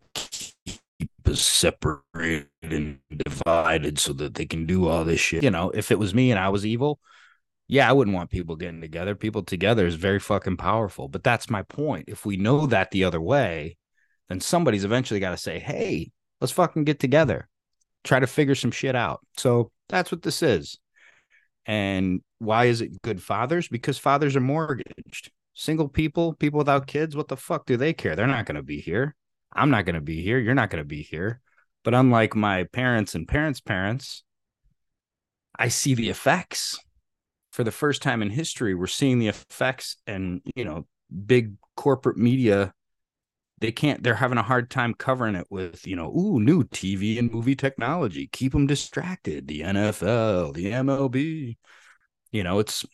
us 1.29 1.43
separated 1.43 2.49
and 2.63 2.99
divided 3.15 3.99
so 3.99 4.13
that 4.15 4.35
they 4.35 4.47
can 4.47 4.67
do 4.67 4.89
all 4.89 5.05
this 5.05 5.21
shit. 5.21 5.43
You 5.43 5.51
know, 5.51 5.71
if 5.71 5.91
it 5.91 5.99
was 5.99 6.15
me 6.15 6.31
and 6.31 6.41
I 6.41 6.49
was 6.49 6.67
evil, 6.67 7.01
yeah, 7.69 7.89
I 7.89 7.93
wouldn't 7.93 8.17
want 8.17 8.31
people 8.31 8.57
getting 8.57 8.81
together. 8.81 9.15
People 9.15 9.43
together 9.43 9.87
is 9.87 9.95
very 9.95 10.19
fucking 10.19 10.57
powerful. 10.57 11.09
But 11.09 11.23
that's 11.23 11.51
my 11.51 11.63
point. 11.63 12.07
If 12.09 12.27
we 12.27 12.37
know 12.37 12.67
that 12.67 12.91
the 12.91 13.05
other 13.05 13.21
way, 13.21 13.77
then 14.29 14.41
somebody's 14.41 14.85
eventually 14.85 15.21
got 15.21 15.31
to 15.31 15.37
say, 15.37 15.59
hey, 15.59 16.11
let's 16.41 16.53
fucking 16.53 16.85
get 16.85 16.99
together, 16.99 17.49
try 18.05 18.19
to 18.21 18.27
figure 18.27 18.55
some 18.55 18.71
shit 18.71 18.97
out. 18.97 19.21
So 19.37 19.71
that's 19.89 20.11
what 20.11 20.23
this 20.23 20.43
is. 20.43 20.79
And 21.67 22.23
why 22.39 22.65
is 22.65 22.81
it 22.81 23.03
good 23.03 23.23
fathers? 23.23 23.69
Because 23.69 23.99
fathers 23.99 24.35
are 24.35 24.41
mortgaged. 24.41 25.31
Single 25.55 25.89
people, 25.89 26.33
people 26.35 26.59
without 26.59 26.87
kids, 26.87 27.15
what 27.15 27.29
the 27.29 27.37
fuck 27.37 27.67
do 27.67 27.77
they 27.77 27.93
care? 27.93 28.17
They're 28.17 28.27
not 28.27 28.47
going 28.47 28.57
to 28.57 28.63
be 28.63 28.81
here. 28.81 29.15
I'm 29.53 29.71
not 29.71 29.85
going 29.85 29.95
to 29.95 30.01
be 30.01 30.23
here. 30.23 30.39
You're 30.39 30.55
not 30.55 30.71
going 30.71 30.83
to 30.83 30.89
be 30.89 31.03
here. 31.03 31.41
But 31.83 31.95
unlike 31.95 32.35
my 32.37 32.65
parents 32.65 33.15
and 33.15 33.27
parents' 33.27 33.61
parents, 33.61 34.23
I 35.59 35.69
see 35.69 35.95
the 35.95 36.11
effects. 36.11 36.79
For 37.53 37.65
the 37.65 37.73
first 37.73 38.01
time 38.01 38.23
in 38.23 38.31
history, 38.31 38.75
we're 38.75 38.87
seeing 38.87 39.19
the 39.19 39.27
effects, 39.27 39.97
and 40.07 40.41
you 40.55 40.65
know, 40.65 40.87
big 41.27 41.55
corporate 41.77 42.17
media 42.17 42.73
they 43.61 43.73
can't 43.73 44.03
they're 44.03 44.15
having 44.15 44.39
a 44.39 44.43
hard 44.43 44.71
time 44.71 44.95
covering 44.95 45.35
it 45.35 45.47
with 45.51 45.87
you 45.87 45.95
know 45.95 46.11
ooh 46.17 46.41
new 46.41 46.65
tv 46.65 47.19
and 47.19 47.33
movie 47.33 47.55
technology 47.55 48.29
keep 48.33 48.53
them 48.53 48.67
distracted 48.67 49.47
the 49.47 49.61
nfl 49.61 50.53
the 50.55 50.67
mlb 50.67 51.57
you 52.33 52.43
know 52.43 52.59
it's 52.59 52.85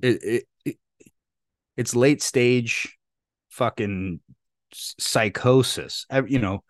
it, 0.00 0.22
it, 0.24 0.44
it 0.64 0.76
it's 1.76 1.94
late 1.94 2.22
stage 2.22 2.96
fucking 3.50 4.20
psychosis 4.98 6.06
you 6.26 6.38
know 6.38 6.62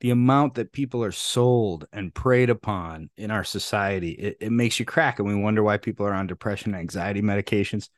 the 0.00 0.10
amount 0.10 0.54
that 0.54 0.72
people 0.72 1.02
are 1.02 1.12
sold 1.12 1.88
and 1.92 2.14
preyed 2.14 2.50
upon 2.50 3.10
in 3.16 3.30
our 3.30 3.44
society 3.44 4.10
it, 4.10 4.36
it 4.40 4.52
makes 4.52 4.78
you 4.78 4.86
crack 4.86 5.18
and 5.18 5.26
we 5.26 5.34
wonder 5.34 5.62
why 5.62 5.76
people 5.76 6.06
are 6.06 6.14
on 6.14 6.26
depression 6.26 6.74
anxiety 6.74 7.22
medications 7.22 7.88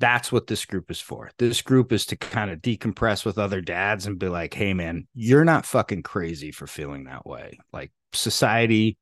that's 0.00 0.32
what 0.32 0.46
this 0.46 0.64
group 0.64 0.90
is 0.90 1.00
for. 1.00 1.30
This 1.38 1.60
group 1.60 1.92
is 1.92 2.06
to 2.06 2.16
kind 2.16 2.50
of 2.50 2.60
decompress 2.60 3.26
with 3.26 3.36
other 3.36 3.60
dads 3.60 4.06
and 4.06 4.18
be 4.18 4.28
like, 4.28 4.54
hey, 4.54 4.72
man, 4.72 5.06
you're 5.14 5.44
not 5.44 5.66
fucking 5.66 6.02
crazy 6.02 6.52
for 6.52 6.66
feeling 6.66 7.04
that 7.04 7.26
way. 7.26 7.58
Like, 7.70 7.92
society 8.14 8.96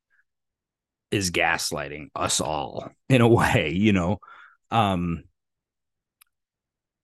is 1.13 1.31
gaslighting 1.31 2.09
us 2.17 2.41
all 2.41 2.91
in 3.09 3.21
a 3.21 3.29
way, 3.29 3.71
you 3.71 3.93
know? 3.93 4.19
Um, 4.73 5.23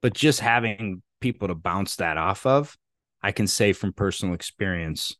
but 0.03 0.13
just 0.13 0.41
having 0.41 1.03
people 1.25 1.49
to 1.49 1.55
bounce 1.55 1.97
that 1.97 2.19
off 2.19 2.45
of, 2.45 2.77
I 3.23 3.33
can 3.33 3.47
say 3.47 3.73
from 3.73 3.95
personal 3.95 4.35
experience, 4.35 5.17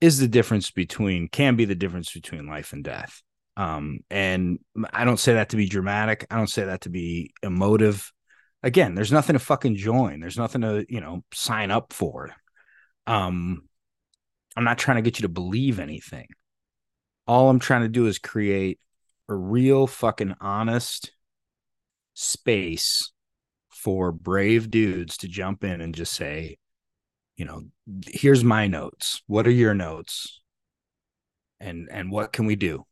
is 0.00 0.20
the 0.20 0.28
difference 0.28 0.70
between, 0.70 1.26
can 1.26 1.56
be 1.56 1.64
the 1.64 1.74
difference 1.74 2.12
between 2.12 2.46
life 2.46 2.72
and 2.72 2.84
death. 2.84 3.20
Um, 3.56 3.98
and 4.08 4.60
I 4.92 5.04
don't 5.04 5.18
say 5.18 5.34
that 5.34 5.48
to 5.48 5.56
be 5.56 5.66
dramatic. 5.66 6.28
I 6.30 6.36
don't 6.36 6.46
say 6.46 6.64
that 6.64 6.82
to 6.82 6.90
be 6.90 7.34
emotive. 7.42 8.12
Again, 8.62 8.94
there's 8.94 9.10
nothing 9.10 9.32
to 9.32 9.40
fucking 9.40 9.74
join. 9.74 10.20
There's 10.20 10.38
nothing 10.38 10.60
to, 10.60 10.86
you 10.88 11.00
know, 11.00 11.24
sign 11.34 11.72
up 11.72 11.92
for. 11.92 12.30
Um, 13.08 13.68
I'm 14.56 14.62
not 14.62 14.78
trying 14.78 14.98
to 14.98 15.02
get 15.02 15.18
you 15.18 15.22
to 15.22 15.28
believe 15.28 15.80
anything. 15.80 16.28
All 17.26 17.50
I'm 17.50 17.58
trying 17.58 17.82
to 17.82 17.88
do 17.88 18.06
is 18.06 18.20
create 18.20 18.78
a 19.28 19.34
real 19.34 19.88
fucking 19.88 20.36
honest 20.40 21.10
space 22.14 23.11
for 23.82 24.12
brave 24.12 24.70
dudes 24.70 25.18
to 25.18 25.28
jump 25.28 25.64
in 25.64 25.80
and 25.80 25.94
just 25.94 26.12
say, 26.12 26.58
you 27.36 27.44
know, 27.44 27.64
here's 28.06 28.44
my 28.44 28.66
notes. 28.66 29.22
What 29.26 29.46
are 29.46 29.50
your 29.50 29.74
notes? 29.74 30.40
And 31.60 31.88
and 31.90 32.10
what 32.10 32.32
can 32.32 32.46
we 32.46 32.56
do? 32.56 32.86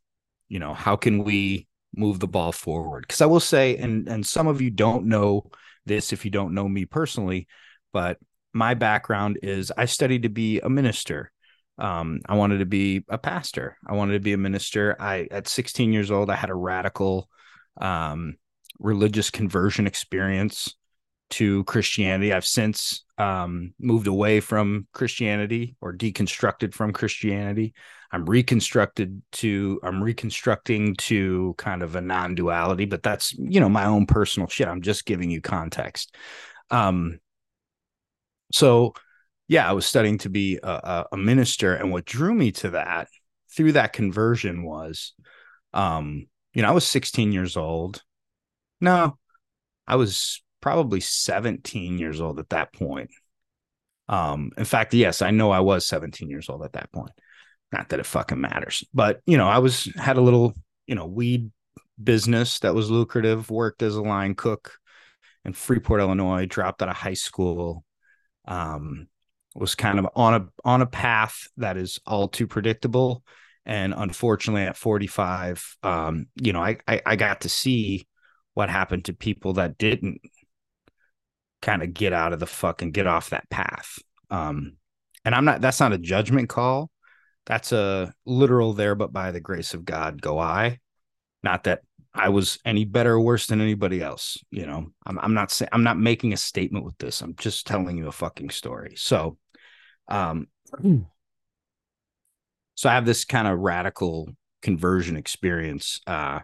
you 0.50 0.58
know 0.58 0.74
how 0.74 0.96
can 0.96 1.24
we 1.24 1.66
move 1.96 2.20
the 2.20 2.28
ball 2.28 2.52
forward 2.52 3.04
because 3.06 3.22
i 3.22 3.26
will 3.26 3.40
say 3.40 3.76
and 3.78 4.06
and 4.08 4.26
some 4.26 4.46
of 4.46 4.60
you 4.60 4.68
don't 4.68 5.06
know 5.06 5.44
this 5.86 6.12
if 6.12 6.26
you 6.26 6.30
don't 6.30 6.52
know 6.52 6.68
me 6.68 6.84
personally 6.84 7.46
but 7.92 8.18
my 8.52 8.74
background 8.74 9.38
is 9.42 9.72
i 9.78 9.86
studied 9.86 10.24
to 10.24 10.28
be 10.28 10.60
a 10.60 10.68
minister 10.68 11.32
um, 11.78 12.20
i 12.26 12.34
wanted 12.34 12.58
to 12.58 12.66
be 12.66 13.02
a 13.08 13.16
pastor 13.16 13.78
i 13.88 13.94
wanted 13.94 14.12
to 14.12 14.20
be 14.20 14.34
a 14.34 14.38
minister 14.38 14.94
i 15.00 15.26
at 15.30 15.48
16 15.48 15.92
years 15.92 16.10
old 16.10 16.28
i 16.28 16.34
had 16.34 16.50
a 16.50 16.54
radical 16.54 17.28
um, 17.80 18.36
religious 18.78 19.30
conversion 19.30 19.86
experience 19.86 20.74
to 21.30 21.64
christianity 21.64 22.32
i've 22.32 22.46
since 22.46 23.04
um, 23.18 23.74
moved 23.78 24.06
away 24.06 24.40
from 24.40 24.86
christianity 24.92 25.76
or 25.80 25.92
deconstructed 25.92 26.74
from 26.74 26.92
christianity 26.92 27.74
I'm 28.12 28.24
reconstructed 28.24 29.22
to 29.32 29.80
I'm 29.82 30.02
reconstructing 30.02 30.96
to 30.96 31.54
kind 31.58 31.82
of 31.82 31.94
a 31.94 32.00
non-duality, 32.00 32.86
but 32.86 33.02
that's 33.02 33.32
you 33.34 33.60
know 33.60 33.68
my 33.68 33.84
own 33.84 34.06
personal 34.06 34.48
shit. 34.48 34.68
I'm 34.68 34.82
just 34.82 35.06
giving 35.06 35.30
you 35.30 35.40
context. 35.40 36.16
Um 36.70 37.20
so 38.52 38.94
yeah, 39.48 39.68
I 39.68 39.72
was 39.72 39.86
studying 39.86 40.18
to 40.18 40.28
be 40.28 40.58
a, 40.62 41.06
a 41.12 41.16
minister, 41.16 41.74
and 41.74 41.90
what 41.90 42.04
drew 42.04 42.34
me 42.34 42.52
to 42.52 42.70
that 42.70 43.08
through 43.54 43.72
that 43.72 43.92
conversion 43.92 44.64
was 44.64 45.12
um, 45.72 46.26
you 46.52 46.62
know, 46.62 46.68
I 46.68 46.72
was 46.72 46.86
16 46.86 47.32
years 47.32 47.56
old. 47.56 48.02
No, 48.80 49.18
I 49.86 49.96
was 49.96 50.42
probably 50.60 51.00
17 51.00 51.98
years 51.98 52.20
old 52.20 52.38
at 52.38 52.50
that 52.50 52.72
point. 52.72 53.10
Um, 54.08 54.50
in 54.58 54.64
fact, 54.64 54.92
yes, 54.94 55.22
I 55.22 55.30
know 55.30 55.50
I 55.50 55.60
was 55.60 55.86
17 55.86 56.28
years 56.28 56.48
old 56.48 56.64
at 56.64 56.72
that 56.72 56.90
point. 56.92 57.12
Not 57.72 57.90
that 57.90 58.00
it 58.00 58.06
fucking 58.06 58.40
matters, 58.40 58.84
but 58.92 59.20
you 59.26 59.36
know, 59.36 59.46
I 59.46 59.58
was 59.58 59.84
had 59.96 60.16
a 60.16 60.20
little, 60.20 60.54
you 60.86 60.96
know, 60.96 61.06
weed 61.06 61.52
business 62.02 62.58
that 62.60 62.74
was 62.74 62.90
lucrative, 62.90 63.48
worked 63.50 63.82
as 63.82 63.94
a 63.94 64.02
line 64.02 64.34
cook 64.34 64.72
in 65.44 65.52
Freeport, 65.52 66.00
Illinois, 66.00 66.46
dropped 66.46 66.82
out 66.82 66.88
of 66.88 66.96
high 66.96 67.14
school. 67.14 67.84
Um, 68.46 69.06
was 69.54 69.74
kind 69.74 69.98
of 69.98 70.08
on 70.14 70.34
a 70.34 70.46
on 70.64 70.82
a 70.82 70.86
path 70.86 71.48
that 71.56 71.76
is 71.76 71.98
all 72.06 72.28
too 72.28 72.46
predictable. 72.46 73.22
And 73.66 73.94
unfortunately, 73.96 74.62
at 74.62 74.76
45, 74.76 75.76
um, 75.82 76.26
you 76.36 76.52
know, 76.52 76.62
I, 76.62 76.78
I 76.88 77.02
I 77.04 77.16
got 77.16 77.42
to 77.42 77.48
see 77.48 78.06
what 78.54 78.70
happened 78.70 79.06
to 79.06 79.12
people 79.12 79.54
that 79.54 79.78
didn't 79.78 80.20
kind 81.62 81.82
of 81.82 81.94
get 81.94 82.12
out 82.12 82.32
of 82.32 82.40
the 82.40 82.46
fucking 82.46 82.92
get 82.92 83.06
off 83.06 83.30
that 83.30 83.48
path. 83.50 83.98
Um, 84.30 84.76
and 85.24 85.34
I'm 85.34 85.44
not 85.44 85.60
that's 85.60 85.80
not 85.80 85.92
a 85.92 85.98
judgment 85.98 86.48
call 86.48 86.90
that's 87.46 87.72
a 87.72 88.12
literal 88.26 88.74
there, 88.74 88.94
but 88.94 89.12
by 89.12 89.32
the 89.32 89.40
grace 89.40 89.74
of 89.74 89.84
God 89.84 90.22
go 90.22 90.38
I. 90.38 90.78
Not 91.42 91.64
that 91.64 91.80
I 92.14 92.28
was 92.28 92.58
any 92.64 92.84
better 92.84 93.14
or 93.14 93.20
worse 93.20 93.46
than 93.46 93.60
anybody 93.60 94.02
else. 94.02 94.38
You 94.50 94.66
know, 94.66 94.86
I'm, 95.06 95.18
I'm 95.18 95.34
not 95.34 95.50
saying 95.50 95.70
I'm 95.72 95.82
not 95.82 95.98
making 95.98 96.32
a 96.32 96.36
statement 96.36 96.84
with 96.84 96.96
this. 96.98 97.22
I'm 97.22 97.34
just 97.36 97.66
telling 97.66 97.96
you 97.96 98.08
a 98.08 98.12
fucking 98.12 98.50
story. 98.50 98.94
So, 98.96 99.38
um, 100.08 100.46
so 102.74 102.88
I 102.88 102.94
have 102.94 103.06
this 103.06 103.24
kind 103.24 103.48
of 103.48 103.58
radical 103.58 104.28
conversion 104.62 105.16
experience 105.16 106.00
uh, 106.06 106.40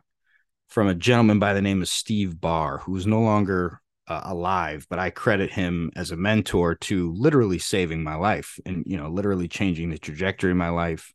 from 0.68 0.88
a 0.88 0.94
gentleman 0.94 1.38
by 1.38 1.52
the 1.52 1.62
name 1.62 1.82
of 1.82 1.88
Steve 1.88 2.40
Barr, 2.40 2.78
who's 2.78 3.06
no 3.06 3.20
longer 3.20 3.80
uh, 4.08 4.22
alive, 4.24 4.86
but 4.88 4.98
I 4.98 5.10
credit 5.10 5.52
him 5.52 5.90
as 5.96 6.10
a 6.10 6.16
mentor 6.16 6.74
to 6.74 7.12
literally 7.14 7.58
saving 7.58 8.02
my 8.02 8.14
life 8.14 8.58
and 8.64 8.84
you 8.86 8.96
know 8.96 9.08
literally 9.08 9.48
changing 9.48 9.90
the 9.90 9.98
trajectory 9.98 10.50
of 10.52 10.56
my 10.56 10.70
life. 10.70 11.12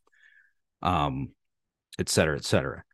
Um, 0.82 1.30
et 1.98 2.08
cetera, 2.08 2.36
et 2.36 2.44
cetera. 2.44 2.84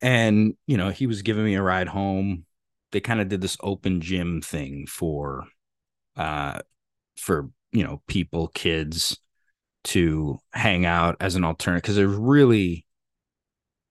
And, 0.00 0.54
you 0.66 0.76
know, 0.76 0.90
he 0.90 1.06
was 1.06 1.22
giving 1.22 1.44
me 1.44 1.54
a 1.54 1.62
ride 1.62 1.88
home. 1.88 2.44
They 2.92 3.00
kind 3.00 3.20
of 3.20 3.28
did 3.28 3.40
this 3.40 3.56
open 3.60 4.00
gym 4.00 4.40
thing 4.40 4.86
for, 4.86 5.46
uh, 6.16 6.60
for, 7.16 7.50
you 7.72 7.82
know, 7.82 8.02
people, 8.06 8.48
kids 8.48 9.18
to 9.84 10.38
hang 10.52 10.86
out 10.86 11.16
as 11.20 11.34
an 11.34 11.44
alternative 11.44 11.82
because 11.82 11.96
there's 11.96 12.16
really, 12.16 12.86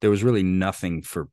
there 0.02 0.10
was 0.10 0.24
really 0.24 0.44
nothing 0.44 1.02
for 1.02 1.28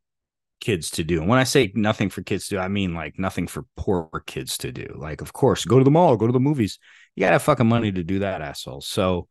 kids 0.63 0.91
to 0.93 1.03
do. 1.03 1.19
And 1.19 1.29
when 1.29 1.41
I 1.41 1.45
say 1.45 1.73
nothing 1.75 2.09
for 2.09 2.23
kids 2.23 2.47
to 2.47 2.55
do, 2.55 2.59
I 2.61 2.69
mean 2.69 2.95
like 2.95 3.19
nothing 3.19 3.49
for 3.49 3.65
poor 3.77 4.09
kids 4.27 4.57
to 4.59 4.71
do. 4.71 4.95
Like, 4.97 5.21
of 5.21 5.33
course, 5.33 5.65
go 5.65 5.79
to 5.79 5.85
the 5.85 5.91
mall, 5.91 6.17
go 6.17 6.29
to 6.29 6.33
the 6.33 6.39
movies. 6.39 6.79
You 7.17 7.23
gotta 7.23 7.33
have 7.33 7.43
fucking 7.43 7.69
money 7.69 7.91
to 7.91 8.05
do 8.05 8.21
that, 8.21 8.41
asshole. 8.41 8.81
So 8.81 9.27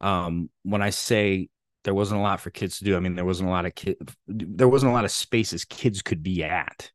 um 0.00 0.48
when 0.62 0.80
I 0.82 0.90
say 0.90 1.50
there 1.84 1.94
wasn't 1.94 2.20
a 2.20 2.22
lot 2.22 2.40
for 2.40 2.50
kids 2.50 2.78
to 2.78 2.84
do, 2.84 2.96
I 2.96 3.00
mean 3.00 3.14
there 3.14 3.24
wasn't 3.26 3.50
a 3.50 3.52
lot 3.52 3.66
of 3.66 3.74
kids 3.74 4.00
there 4.26 4.68
wasn't 4.68 4.90
a 4.90 4.94
lot 4.94 5.04
of 5.04 5.10
spaces 5.10 5.66
kids 5.66 6.00
could 6.00 6.22
be 6.22 6.42
at, 6.42 6.90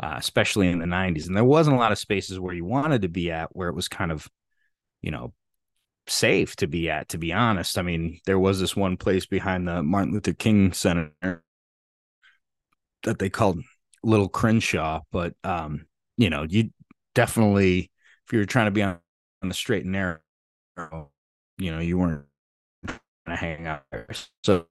uh, 0.00 0.16
especially 0.16 0.68
in 0.68 0.80
the 0.80 0.86
90s. 0.86 1.28
And 1.28 1.36
there 1.36 1.44
wasn't 1.44 1.76
a 1.76 1.78
lot 1.80 1.92
of 1.92 1.98
spaces 1.98 2.40
where 2.40 2.54
you 2.54 2.64
wanted 2.64 3.02
to 3.02 3.08
be 3.08 3.30
at 3.30 3.54
where 3.54 3.68
it 3.68 3.76
was 3.76 3.86
kind 3.86 4.10
of, 4.10 4.28
you 5.00 5.12
know, 5.12 5.32
safe 6.08 6.56
to 6.56 6.66
be 6.66 6.90
at, 6.90 7.10
to 7.10 7.18
be 7.18 7.32
honest. 7.32 7.78
I 7.78 7.82
mean, 7.82 8.18
there 8.26 8.38
was 8.38 8.58
this 8.58 8.74
one 8.74 8.96
place 8.96 9.26
behind 9.26 9.68
the 9.68 9.84
Martin 9.84 10.12
Luther 10.12 10.32
King 10.32 10.72
Center 10.72 11.44
that 13.06 13.18
they 13.18 13.30
called 13.30 13.60
Little 14.02 14.28
Crenshaw, 14.28 15.00
but 15.10 15.34
um, 15.42 15.86
you 16.16 16.28
know, 16.28 16.44
you 16.48 16.70
definitely 17.14 17.90
if 18.26 18.32
you 18.32 18.38
were 18.38 18.44
trying 18.44 18.66
to 18.66 18.72
be 18.72 18.82
on, 18.82 18.98
on 19.42 19.48
the 19.48 19.54
straight 19.54 19.84
and 19.84 19.92
narrow, 19.92 20.20
you 21.58 21.72
know, 21.72 21.78
you 21.80 21.96
weren't 21.96 22.26
gonna 22.86 23.36
hang 23.38 23.66
out 23.66 23.84
there. 23.90 24.08
So 24.44 24.66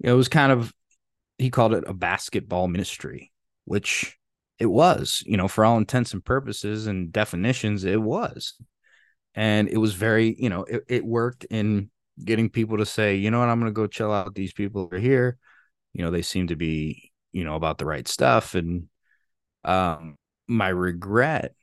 it 0.00 0.12
was 0.12 0.28
kind 0.28 0.52
of 0.52 0.72
he 1.38 1.50
called 1.50 1.72
it 1.72 1.84
a 1.86 1.94
basketball 1.94 2.68
ministry, 2.68 3.32
which 3.64 4.18
it 4.58 4.66
was, 4.66 5.22
you 5.24 5.36
know, 5.36 5.48
for 5.48 5.64
all 5.64 5.78
intents 5.78 6.12
and 6.12 6.24
purposes 6.24 6.88
and 6.88 7.12
definitions, 7.12 7.84
it 7.84 8.02
was. 8.02 8.54
And 9.34 9.68
it 9.68 9.78
was 9.78 9.94
very, 9.94 10.34
you 10.36 10.48
know, 10.48 10.64
it, 10.64 10.84
it 10.88 11.04
worked 11.04 11.44
in 11.44 11.90
getting 12.24 12.50
people 12.50 12.78
to 12.78 12.86
say, 12.86 13.14
you 13.14 13.30
know 13.30 13.38
what, 13.38 13.48
I'm 13.48 13.60
gonna 13.60 13.70
go 13.70 13.86
chill 13.86 14.12
out. 14.12 14.34
These 14.34 14.52
people 14.52 14.88
are 14.90 14.98
here 14.98 15.38
you 15.98 16.04
know 16.04 16.12
they 16.12 16.22
seem 16.22 16.46
to 16.46 16.56
be 16.56 17.12
you 17.32 17.44
know 17.44 17.56
about 17.56 17.78
the 17.78 17.86
right 17.86 18.08
stuff. 18.08 18.54
And 18.54 18.88
um 19.64 20.16
my 20.48 20.68
regret 20.68 21.54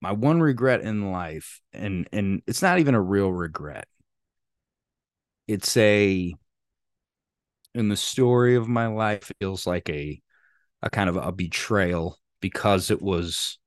my 0.00 0.12
one 0.12 0.40
regret 0.40 0.80
in 0.80 1.12
life 1.12 1.60
and 1.72 2.08
and 2.12 2.42
it's 2.46 2.62
not 2.62 2.78
even 2.78 2.94
a 2.94 3.00
real 3.00 3.32
regret. 3.32 3.86
It's 5.46 5.76
a 5.76 6.34
in 7.74 7.88
the 7.88 7.96
story 7.96 8.56
of 8.56 8.68
my 8.68 8.86
life 8.86 9.30
feels 9.40 9.66
like 9.66 9.88
a 9.88 10.20
a 10.82 10.90
kind 10.90 11.08
of 11.10 11.16
a 11.16 11.32
betrayal 11.32 12.18
because 12.40 12.90
it 12.90 13.02
was 13.02 13.58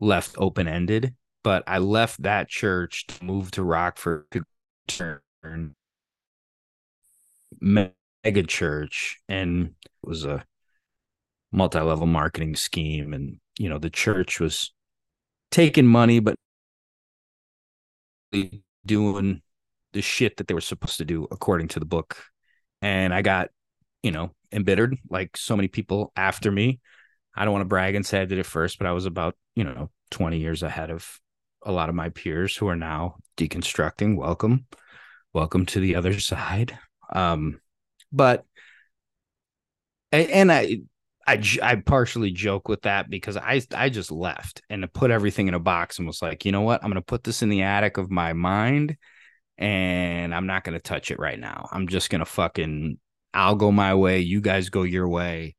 left 0.00 0.34
open 0.38 0.66
ended 0.66 1.14
but 1.44 1.62
i 1.66 1.78
left 1.78 2.22
that 2.22 2.48
church 2.48 3.06
to 3.06 3.24
move 3.24 3.50
to 3.50 3.62
rockford 3.62 4.24
to 4.30 4.42
turn 4.88 5.20
mega 8.24 8.42
church 8.42 9.18
and 9.28 9.66
it 9.84 9.90
was 10.02 10.24
a 10.24 10.44
multi-level 11.50 12.06
marketing 12.06 12.56
scheme 12.56 13.12
and 13.12 13.38
you 13.58 13.68
know 13.68 13.78
the 13.78 13.90
church 13.90 14.40
was 14.40 14.72
taking 15.50 15.86
money 15.86 16.18
but 16.20 16.34
doing 18.84 19.42
the 19.92 20.02
shit 20.02 20.36
that 20.36 20.48
they 20.48 20.54
were 20.54 20.60
supposed 20.60 20.98
to 20.98 21.04
do 21.04 21.26
according 21.30 21.68
to 21.68 21.78
the 21.78 21.84
book. 21.86 22.16
And 22.80 23.14
i 23.14 23.22
got 23.22 23.50
you 24.02 24.10
know 24.10 24.32
embittered 24.50 24.96
like 25.08 25.36
so 25.36 25.56
many 25.56 25.68
people 25.68 26.12
after 26.16 26.50
me. 26.50 26.80
I 27.34 27.44
don't 27.44 27.52
want 27.52 27.62
to 27.62 27.68
brag 27.68 27.94
and 27.94 28.04
say 28.04 28.20
i 28.20 28.24
did 28.24 28.38
it 28.38 28.46
first 28.46 28.78
but 28.78 28.86
i 28.86 28.92
was 28.92 29.06
about 29.06 29.36
you 29.54 29.64
know 29.64 29.90
20 30.10 30.38
years 30.38 30.62
ahead 30.62 30.90
of 30.90 31.18
a 31.62 31.72
lot 31.72 31.88
of 31.88 31.94
my 31.94 32.08
peers 32.10 32.56
who 32.56 32.66
are 32.68 32.76
now 32.76 33.16
deconstructing. 33.36 34.16
Welcome. 34.16 34.66
Welcome 35.32 35.64
to 35.66 35.80
the 35.80 35.94
other 35.94 36.18
side. 36.18 36.76
Um 37.12 37.61
but 38.12 38.44
and 40.12 40.52
I 40.52 40.80
I 41.26 41.42
I 41.62 41.76
partially 41.76 42.32
joke 42.32 42.68
with 42.68 42.82
that 42.82 43.08
because 43.08 43.36
I 43.36 43.62
I 43.74 43.88
just 43.88 44.10
left 44.10 44.62
and 44.68 44.92
put 44.92 45.10
everything 45.10 45.48
in 45.48 45.54
a 45.54 45.60
box 45.60 45.98
and 45.98 46.06
was 46.06 46.22
like, 46.22 46.44
you 46.44 46.52
know 46.52 46.62
what? 46.62 46.82
I'm 46.82 46.90
gonna 46.90 47.02
put 47.02 47.24
this 47.24 47.42
in 47.42 47.48
the 47.48 47.62
attic 47.62 47.96
of 47.96 48.10
my 48.10 48.32
mind, 48.32 48.96
and 49.58 50.34
I'm 50.34 50.46
not 50.46 50.64
gonna 50.64 50.80
touch 50.80 51.10
it 51.10 51.18
right 51.18 51.38
now. 51.38 51.68
I'm 51.72 51.88
just 51.88 52.10
gonna 52.10 52.24
fucking 52.24 52.98
I'll 53.34 53.54
go 53.56 53.72
my 53.72 53.94
way, 53.94 54.20
you 54.20 54.40
guys 54.40 54.68
go 54.68 54.82
your 54.82 55.08
way. 55.08 55.56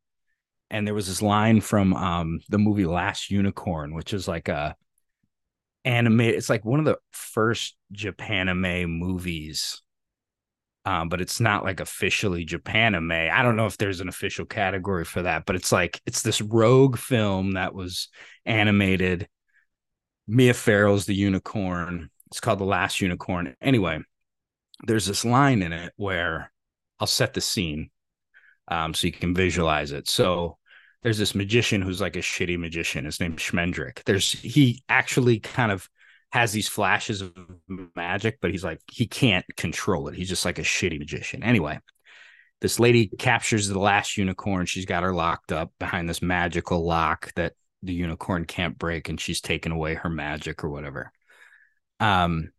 And 0.69 0.87
there 0.87 0.93
was 0.95 1.07
this 1.07 1.21
line 1.21 1.61
from 1.61 1.93
um 1.93 2.39
the 2.49 2.57
movie 2.57 2.85
Last 2.85 3.31
Unicorn, 3.31 3.93
which 3.93 4.13
is 4.13 4.27
like 4.27 4.49
a 4.49 4.75
anime. 5.85 6.21
It's 6.21 6.49
like 6.49 6.65
one 6.65 6.79
of 6.79 6.85
the 6.85 6.97
first 7.11 7.75
Japanime 7.93 8.87
movies 8.87 9.82
um, 10.85 11.09
but 11.09 11.21
it's 11.21 11.39
not 11.39 11.63
like 11.63 11.79
officially 11.79 12.45
Japanime. 12.45 13.31
I 13.31 13.41
don't 13.41 13.55
know 13.55 13.65
if 13.65 13.77
there's 13.77 14.01
an 14.01 14.09
official 14.09 14.45
category 14.45 15.05
for 15.05 15.21
that, 15.21 15.45
but 15.45 15.55
it's 15.55 15.71
like 15.71 16.01
it's 16.05 16.21
this 16.21 16.41
rogue 16.41 16.97
film 16.97 17.53
that 17.53 17.73
was 17.73 18.09
animated. 18.45 19.27
Mia 20.27 20.53
Farrow's 20.53 21.05
the 21.05 21.15
unicorn. 21.15 22.09
It's 22.27 22.39
called 22.39 22.59
The 22.59 22.65
Last 22.65 22.99
Unicorn. 22.99 23.55
Anyway, 23.61 23.99
there's 24.85 25.05
this 25.05 25.23
line 25.23 25.61
in 25.61 25.71
it 25.71 25.93
where 25.95 26.51
I'll 26.99 27.07
set 27.07 27.33
the 27.33 27.41
scene 27.41 27.89
um, 28.67 28.93
so 28.93 29.07
you 29.07 29.13
can 29.13 29.35
visualize 29.35 29.91
it. 29.91 30.09
So 30.09 30.57
there's 31.03 31.17
this 31.17 31.35
magician 31.35 31.81
who's 31.81 32.01
like 32.01 32.15
a 32.15 32.19
shitty 32.19 32.57
magician. 32.57 33.05
His 33.05 33.19
name's 33.19 33.41
Schmendrick. 33.41 34.03
There's 34.05 34.31
he 34.31 34.83
actually 34.89 35.39
kind 35.39 35.71
of 35.71 35.87
has 36.33 36.51
these 36.51 36.67
flashes 36.67 37.21
of 37.21 37.31
magic, 37.95 38.39
but 38.41 38.49
he's 38.49 38.63
like, 38.63 38.81
he 38.91 39.05
can't 39.05 39.45
control 39.55 40.07
it. 40.07 40.15
He's 40.15 40.29
just 40.29 40.45
like 40.45 40.57
a 40.57 40.63
shitty 40.63 40.97
magician. 40.97 41.43
Anyway, 41.43 41.77
this 42.59 42.79
lady 42.79 43.05
captures 43.05 43.67
the 43.67 43.77
last 43.77 44.17
unicorn. 44.17 44.65
She's 44.65 44.87
got 44.87 45.03
her 45.03 45.13
locked 45.13 45.51
up 45.51 45.71
behind 45.79 46.09
this 46.09 46.23
magical 46.23 46.83
lock 46.83 47.31
that 47.35 47.53
the 47.83 47.93
unicorn 47.93 48.45
can't 48.45 48.75
break, 48.79 49.09
and 49.09 49.21
she's 49.21 49.41
taken 49.41 49.71
away 49.71 49.93
her 49.93 50.09
magic 50.09 50.63
or 50.63 50.69
whatever. 50.69 51.11
Um, 51.99 52.51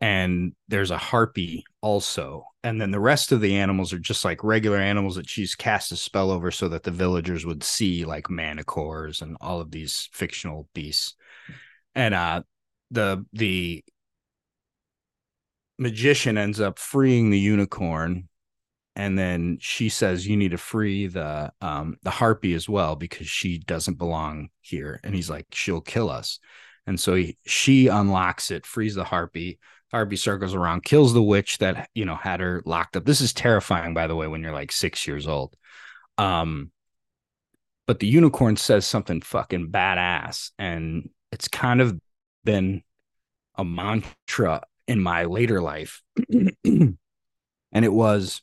and 0.00 0.52
there's 0.68 0.92
a 0.92 0.98
harpy 0.98 1.64
also. 1.80 2.44
And 2.62 2.80
then 2.80 2.92
the 2.92 3.00
rest 3.00 3.32
of 3.32 3.40
the 3.40 3.56
animals 3.56 3.92
are 3.92 3.98
just 3.98 4.24
like 4.24 4.44
regular 4.44 4.78
animals 4.78 5.16
that 5.16 5.28
she's 5.28 5.56
cast 5.56 5.90
a 5.90 5.96
spell 5.96 6.30
over 6.30 6.52
so 6.52 6.68
that 6.68 6.84
the 6.84 6.92
villagers 6.92 7.44
would 7.44 7.64
see 7.64 8.04
like 8.04 8.28
manticores 8.28 9.22
and 9.22 9.36
all 9.40 9.60
of 9.60 9.72
these 9.72 10.08
fictional 10.12 10.68
beasts. 10.72 11.16
And 11.96 12.14
uh 12.14 12.42
the 12.92 13.24
the 13.32 13.84
magician 15.78 16.38
ends 16.38 16.60
up 16.60 16.78
freeing 16.78 17.30
the 17.30 17.38
unicorn 17.38 18.28
and 18.94 19.18
then 19.18 19.58
she 19.60 19.88
says 19.88 20.26
you 20.26 20.36
need 20.36 20.50
to 20.50 20.58
free 20.58 21.06
the 21.06 21.52
um 21.60 21.96
the 22.02 22.10
harpy 22.10 22.54
as 22.54 22.68
well 22.68 22.94
because 22.94 23.26
she 23.26 23.58
doesn't 23.58 23.98
belong 23.98 24.50
here. 24.60 25.00
And 25.02 25.14
he's 25.14 25.30
like 25.30 25.46
she'll 25.52 25.80
kill 25.80 26.10
us. 26.10 26.38
And 26.86 26.98
so 26.98 27.14
he, 27.14 27.38
she 27.46 27.86
unlocks 27.86 28.50
it 28.50 28.66
frees 28.66 28.94
the 28.94 29.04
harpy. 29.04 29.58
Harpy 29.92 30.16
circles 30.16 30.54
around 30.54 30.84
kills 30.84 31.12
the 31.12 31.22
witch 31.22 31.58
that 31.58 31.88
you 31.94 32.04
know 32.04 32.16
had 32.16 32.40
her 32.40 32.62
locked 32.66 32.96
up. 32.96 33.04
This 33.04 33.20
is 33.20 33.32
terrifying 33.32 33.94
by 33.94 34.06
the 34.06 34.16
way 34.16 34.26
when 34.26 34.42
you're 34.42 34.52
like 34.52 34.72
six 34.72 35.06
years 35.06 35.26
old. 35.26 35.56
Um 36.18 36.70
but 37.86 37.98
the 37.98 38.06
unicorn 38.06 38.56
says 38.56 38.86
something 38.86 39.20
fucking 39.22 39.70
badass 39.70 40.50
and 40.58 41.08
it's 41.30 41.48
kind 41.48 41.80
of 41.80 41.98
been 42.44 42.82
a 43.56 43.64
mantra 43.64 44.62
in 44.86 45.00
my 45.00 45.24
later 45.24 45.60
life. 45.60 46.02
and 46.64 46.96
it 47.72 47.92
was 47.92 48.42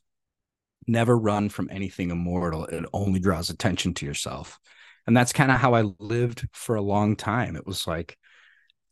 never 0.87 1.17
run 1.17 1.49
from 1.49 1.69
anything 1.71 2.11
immortal. 2.11 2.65
It 2.65 2.85
only 2.93 3.19
draws 3.19 3.49
attention 3.49 3.93
to 3.95 4.05
yourself. 4.05 4.59
And 5.07 5.15
that's 5.15 5.33
kind 5.33 5.51
of 5.51 5.57
how 5.57 5.73
I 5.75 5.83
lived 5.99 6.47
for 6.53 6.75
a 6.75 6.81
long 6.81 7.15
time. 7.15 7.55
It 7.55 7.65
was 7.65 7.87
like, 7.87 8.17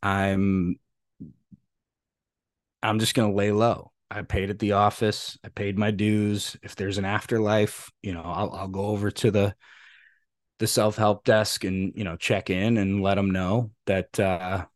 I'm 0.02 0.78
I'm 2.82 2.98
just 2.98 3.14
gonna 3.14 3.34
lay 3.34 3.52
low. 3.52 3.92
I 4.10 4.22
paid 4.22 4.50
at 4.50 4.58
the 4.58 4.72
office. 4.72 5.38
I 5.44 5.48
paid 5.48 5.78
my 5.78 5.90
dues. 5.90 6.56
If 6.62 6.76
there's 6.76 6.98
an 6.98 7.04
afterlife, 7.04 7.90
you 8.02 8.14
know, 8.14 8.22
I'll 8.22 8.52
I'll 8.52 8.68
go 8.68 8.86
over 8.86 9.10
to 9.10 9.30
the 9.30 9.54
the 10.58 10.66
self 10.66 10.96
help 10.96 11.24
desk 11.24 11.64
and 11.64 11.92
you 11.96 12.04
know 12.04 12.16
check 12.16 12.50
in 12.50 12.78
and 12.78 13.02
let 13.02 13.14
them 13.16 13.30
know 13.30 13.70
that 13.86 14.18
uh, 14.18 14.66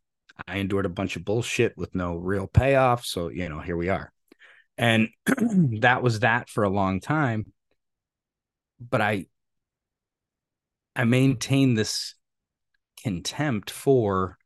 I 0.46 0.59
endured 0.59 0.87
a 0.87 0.90
bunch 0.90 1.16
of 1.16 1.24
bullshit 1.24 1.76
with 1.76 1.94
no 1.94 2.16
real 2.16 2.46
payoff. 2.46 3.05
So, 3.05 3.28
you 3.28 3.48
know, 3.48 3.61
here 3.61 3.76
we 3.76 3.88
are. 3.88 4.12
And 4.78 5.09
that 5.81 6.02
was 6.02 6.20
that 6.20 6.48
for 6.48 6.64
a 6.64 6.70
long 6.70 7.00
time. 7.00 7.52
But 8.81 9.00
I 9.00 9.26
I 10.94 11.05
maintained 11.05 11.78
this 11.78 12.14
contempt 13.02 13.70
for 13.70 14.37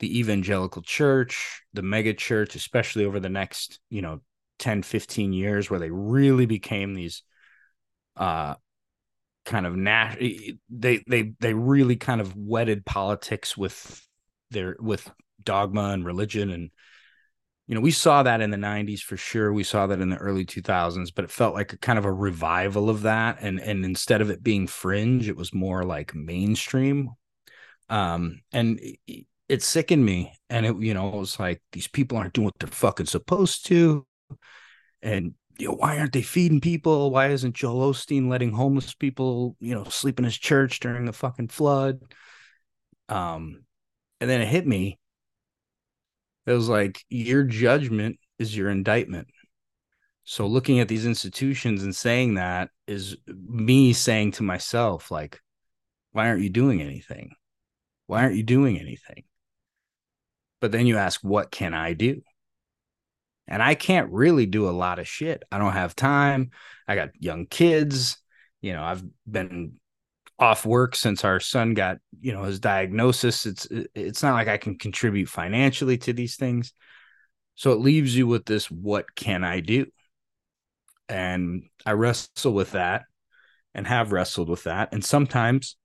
the 0.00 0.18
evangelical 0.18 0.82
church, 0.82 1.62
the 1.72 1.82
mega 1.82 2.12
church, 2.12 2.54
especially 2.56 3.04
over 3.04 3.20
the 3.20 3.28
next, 3.28 3.80
you 3.88 4.02
know, 4.02 4.20
10, 4.58 4.82
15 4.82 5.32
years 5.32 5.70
where 5.70 5.80
they 5.80 5.90
really 5.90 6.46
became 6.46 6.94
these 6.94 7.22
uh 8.16 8.54
kind 9.44 9.66
of 9.66 9.76
nat 9.76 10.16
they 10.70 11.02
they 11.06 11.34
they 11.40 11.52
really 11.52 11.96
kind 11.96 12.20
of 12.20 12.34
wedded 12.36 12.86
politics 12.86 13.56
with 13.56 14.00
their 14.54 14.76
with 14.80 15.10
dogma 15.42 15.90
and 15.90 16.04
religion. 16.04 16.50
And 16.50 16.70
you 17.66 17.74
know 17.74 17.80
we 17.80 17.90
saw 17.90 18.22
that 18.22 18.40
in 18.40 18.50
the 18.50 18.56
90s 18.56 19.02
for 19.02 19.16
sure. 19.16 19.52
We 19.52 19.64
saw 19.64 19.86
that 19.86 20.00
in 20.00 20.10
the 20.10 20.16
early 20.16 20.44
2000s 20.44 21.10
but 21.10 21.24
it 21.24 21.30
felt 21.30 21.54
like 21.54 21.72
a 21.72 21.78
kind 21.78 21.98
of 21.98 22.04
a 22.04 22.12
revival 22.12 22.90
of 22.90 23.02
that. 23.02 23.38
And 23.40 23.60
and 23.60 23.84
instead 23.84 24.20
of 24.20 24.30
it 24.30 24.42
being 24.42 24.66
fringe 24.66 25.28
it 25.28 25.36
was 25.36 25.54
more 25.54 25.84
like 25.84 26.14
mainstream. 26.14 27.10
Um 27.88 28.40
and 28.52 28.80
it, 29.06 29.26
it 29.48 29.62
sickened 29.62 30.04
me. 30.04 30.32
And 30.50 30.66
it 30.66 30.76
you 30.80 30.94
know 30.94 31.08
it 31.08 31.16
was 31.16 31.38
like 31.38 31.62
these 31.72 31.88
people 31.88 32.18
aren't 32.18 32.34
doing 32.34 32.46
what 32.46 32.54
they're 32.58 32.68
fucking 32.68 33.06
supposed 33.06 33.66
to. 33.66 34.06
And 35.02 35.34
you 35.58 35.68
know 35.68 35.74
why 35.74 35.98
aren't 35.98 36.12
they 36.12 36.22
feeding 36.22 36.60
people? 36.60 37.10
Why 37.10 37.28
isn't 37.28 37.54
joel 37.54 37.92
osteen 37.92 38.28
letting 38.28 38.52
homeless 38.52 38.94
people 38.94 39.56
you 39.60 39.74
know 39.74 39.84
sleep 39.84 40.18
in 40.18 40.24
his 40.24 40.38
church 40.38 40.80
during 40.80 41.04
the 41.06 41.12
fucking 41.12 41.48
flood? 41.48 42.00
Um 43.08 43.64
and 44.24 44.30
then 44.30 44.40
it 44.40 44.48
hit 44.48 44.66
me 44.66 44.98
it 46.46 46.52
was 46.52 46.66
like 46.66 47.04
your 47.10 47.42
judgment 47.42 48.18
is 48.38 48.56
your 48.56 48.70
indictment 48.70 49.28
so 50.24 50.46
looking 50.46 50.80
at 50.80 50.88
these 50.88 51.04
institutions 51.04 51.82
and 51.82 51.94
saying 51.94 52.32
that 52.34 52.70
is 52.86 53.18
me 53.26 53.92
saying 53.92 54.32
to 54.32 54.42
myself 54.42 55.10
like 55.10 55.42
why 56.12 56.26
aren't 56.26 56.40
you 56.40 56.48
doing 56.48 56.80
anything 56.80 57.32
why 58.06 58.22
aren't 58.22 58.34
you 58.34 58.42
doing 58.42 58.80
anything 58.80 59.24
but 60.62 60.72
then 60.72 60.86
you 60.86 60.96
ask 60.96 61.20
what 61.20 61.50
can 61.50 61.74
i 61.74 61.92
do 61.92 62.22
and 63.46 63.62
I 63.62 63.74
can't 63.74 64.10
really 64.10 64.46
do 64.46 64.70
a 64.70 64.70
lot 64.70 64.98
of 64.98 65.06
shit. 65.06 65.42
I 65.52 65.58
don't 65.58 65.74
have 65.74 65.94
time. 65.94 66.50
I 66.88 66.94
got 66.94 67.10
young 67.20 67.44
kids. 67.44 68.16
You 68.62 68.72
know, 68.72 68.82
I've 68.82 69.04
been 69.30 69.74
off 70.38 70.66
work 70.66 70.96
since 70.96 71.24
our 71.24 71.40
son 71.40 71.74
got, 71.74 71.98
you 72.20 72.32
know, 72.32 72.42
his 72.42 72.60
diagnosis. 72.60 73.46
It's 73.46 73.68
it's 73.94 74.22
not 74.22 74.34
like 74.34 74.48
I 74.48 74.56
can 74.56 74.76
contribute 74.78 75.28
financially 75.28 75.98
to 75.98 76.12
these 76.12 76.36
things. 76.36 76.72
So 77.54 77.72
it 77.72 77.80
leaves 77.80 78.16
you 78.16 78.26
with 78.26 78.44
this 78.44 78.70
what 78.70 79.14
can 79.14 79.44
I 79.44 79.60
do? 79.60 79.86
And 81.08 81.64
I 81.86 81.92
wrestle 81.92 82.52
with 82.52 82.72
that 82.72 83.04
and 83.74 83.86
have 83.86 84.12
wrestled 84.12 84.48
with 84.48 84.64
that. 84.64 84.92
And 84.92 85.04
sometimes 85.04 85.76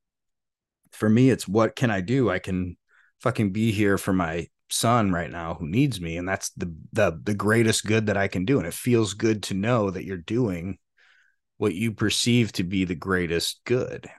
for 0.91 1.09
me 1.09 1.29
it's 1.29 1.47
what 1.47 1.75
can 1.75 1.91
I 1.91 2.01
do? 2.01 2.29
I 2.29 2.39
can 2.39 2.77
fucking 3.21 3.51
be 3.51 3.71
here 3.71 3.97
for 3.97 4.13
my 4.13 4.47
son 4.71 5.11
right 5.11 5.31
now 5.31 5.55
who 5.55 5.67
needs 5.67 5.99
me 5.99 6.15
and 6.17 6.27
that's 6.27 6.51
the 6.51 6.71
the 6.93 7.19
the 7.23 7.33
greatest 7.33 7.85
good 7.85 8.05
that 8.05 8.17
I 8.17 8.27
can 8.27 8.45
do 8.45 8.59
and 8.59 8.67
it 8.67 8.73
feels 8.73 9.15
good 9.15 9.41
to 9.43 9.55
know 9.55 9.89
that 9.89 10.05
you're 10.05 10.15
doing 10.15 10.77
what 11.57 11.73
you 11.73 11.91
perceive 11.91 12.51
to 12.53 12.63
be 12.63 12.85
the 12.85 12.93
greatest 12.95 13.61
good 13.65 14.09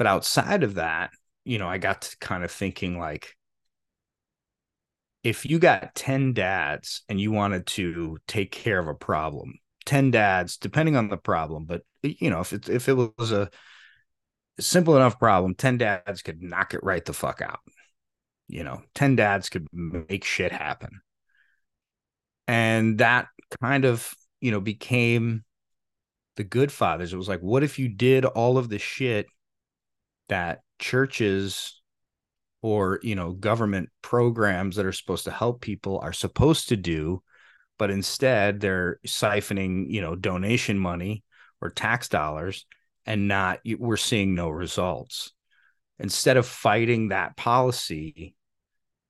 but 0.00 0.06
outside 0.06 0.62
of 0.62 0.76
that 0.76 1.10
you 1.44 1.58
know 1.58 1.68
I 1.68 1.76
got 1.76 2.00
to 2.00 2.16
kind 2.20 2.42
of 2.42 2.50
thinking 2.50 2.98
like 2.98 3.36
if 5.22 5.44
you 5.44 5.58
got 5.58 5.94
10 5.94 6.32
dads 6.32 7.02
and 7.10 7.20
you 7.20 7.30
wanted 7.30 7.66
to 7.66 8.16
take 8.26 8.50
care 8.50 8.78
of 8.78 8.88
a 8.88 8.94
problem 8.94 9.58
10 9.84 10.10
dads 10.10 10.56
depending 10.56 10.96
on 10.96 11.08
the 11.08 11.18
problem 11.18 11.66
but 11.66 11.82
you 12.02 12.30
know 12.30 12.40
if 12.40 12.54
it 12.54 12.70
if 12.70 12.88
it 12.88 12.94
was 12.94 13.30
a 13.30 13.50
simple 14.58 14.96
enough 14.96 15.18
problem 15.18 15.54
10 15.54 15.76
dads 15.76 16.22
could 16.22 16.42
knock 16.42 16.72
it 16.72 16.82
right 16.82 17.04
the 17.04 17.12
fuck 17.12 17.42
out 17.42 17.60
you 18.50 18.64
know? 18.64 18.82
10 18.94 19.16
dads 19.16 19.48
could 19.48 19.68
make 19.72 20.24
shit 20.24 20.52
happen. 20.52 21.00
And 22.46 22.98
that 22.98 23.28
kind 23.62 23.84
of 23.84 24.12
you 24.40 24.50
know 24.50 24.60
became 24.60 25.44
the 26.36 26.44
good 26.44 26.72
fathers. 26.72 27.12
It 27.12 27.16
was 27.16 27.28
like 27.28 27.40
what 27.40 27.62
if 27.62 27.78
you 27.78 27.88
did 27.88 28.24
all 28.24 28.58
of 28.58 28.68
the 28.68 28.78
shit 28.78 29.26
that 30.30 30.62
churches 30.80 31.80
or 32.62 32.98
you 33.02 33.14
know 33.14 33.32
government 33.32 33.88
programs 34.02 34.76
that 34.76 34.86
are 34.86 34.92
supposed 34.92 35.24
to 35.24 35.30
help 35.30 35.60
people 35.60 36.00
are 36.00 36.12
supposed 36.12 36.70
to 36.70 36.76
do 36.76 37.22
but 37.78 37.90
instead 37.90 38.60
they're 38.60 38.98
siphoning 39.06 39.90
you 39.90 40.00
know 40.00 40.14
donation 40.14 40.78
money 40.78 41.22
or 41.60 41.70
tax 41.70 42.08
dollars 42.08 42.66
and 43.06 43.28
not 43.28 43.60
we're 43.78 43.96
seeing 43.96 44.34
no 44.34 44.50
results. 44.50 45.32
Instead 45.98 46.36
of 46.36 46.46
fighting 46.46 47.08
that 47.08 47.36
policy 47.36 48.34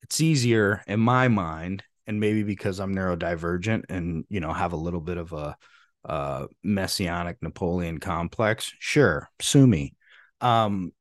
it's 0.02 0.20
easier 0.20 0.82
in 0.88 0.98
my 0.98 1.28
mind 1.28 1.84
and 2.08 2.18
maybe 2.18 2.42
because 2.42 2.80
i'm 2.80 2.94
neurodivergent 2.94 3.84
and 3.88 4.24
you 4.28 4.40
know 4.40 4.52
have 4.52 4.72
a 4.72 4.76
little 4.76 5.00
bit 5.00 5.16
of 5.16 5.32
a 5.32 5.56
uh 6.04 6.46
messianic 6.64 7.36
napoleon 7.42 7.98
complex 7.98 8.72
sure 8.80 9.30
sue 9.40 9.66
me. 9.66 9.94
Um 10.40 10.92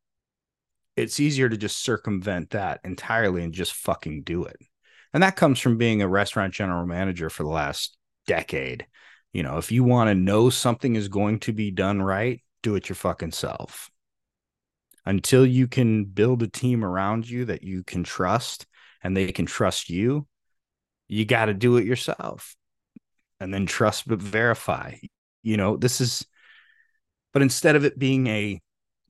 it's 0.99 1.19
easier 1.19 1.49
to 1.49 1.57
just 1.57 1.83
circumvent 1.83 2.51
that 2.51 2.79
entirely 2.83 3.43
and 3.43 3.53
just 3.53 3.73
fucking 3.73 4.23
do 4.23 4.45
it. 4.45 4.57
And 5.13 5.23
that 5.23 5.35
comes 5.35 5.59
from 5.59 5.77
being 5.77 6.01
a 6.01 6.07
restaurant 6.07 6.53
general 6.53 6.85
manager 6.85 7.29
for 7.29 7.43
the 7.43 7.49
last 7.49 7.97
decade. 8.27 8.85
You 9.33 9.43
know 9.43 9.57
if 9.57 9.71
you 9.71 9.83
want 9.83 10.09
to 10.09 10.15
know 10.15 10.49
something 10.49 10.95
is 10.95 11.07
going 11.07 11.39
to 11.39 11.53
be 11.53 11.71
done 11.71 12.01
right 12.01 12.41
do 12.61 12.75
it 12.75 12.89
your 12.89 12.95
fucking 12.95 13.31
self. 13.31 13.89
Until 15.05 15.45
you 15.45 15.67
can 15.67 16.05
build 16.05 16.43
a 16.43 16.47
team 16.47 16.83
around 16.83 17.29
you 17.29 17.45
that 17.45 17.63
you 17.63 17.83
can 17.83 18.03
trust 18.03 18.67
and 19.01 19.15
they 19.15 19.31
can 19.31 19.45
trust 19.45 19.89
you, 19.89 20.27
you 21.07 21.25
got 21.25 21.45
to 21.45 21.53
do 21.53 21.77
it 21.77 21.85
yourself 21.85 22.55
and 23.39 23.53
then 23.53 23.65
trust 23.65 24.07
but 24.07 24.19
verify. 24.21 24.95
You 25.41 25.57
know, 25.57 25.77
this 25.77 26.01
is, 26.01 26.25
but 27.33 27.41
instead 27.41 27.75
of 27.75 27.85
it 27.85 27.97
being 27.97 28.27
a, 28.27 28.61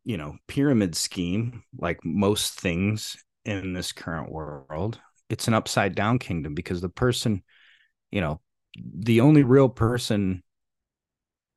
you 0.09 0.17
know, 0.17 0.35
pyramid 0.47 0.95
scheme 0.95 1.61
like 1.77 2.03
most 2.03 2.59
things 2.59 3.15
in 3.45 3.73
this 3.73 3.91
current 3.91 4.31
world, 4.31 4.99
it's 5.29 5.47
an 5.47 5.53
upside 5.53 5.93
down 5.93 6.17
kingdom 6.17 6.55
because 6.55 6.81
the 6.81 6.89
person, 6.89 7.43
you 8.09 8.19
know, 8.19 8.41
the 8.75 9.21
only 9.21 9.43
real 9.43 9.69
person 9.69 10.41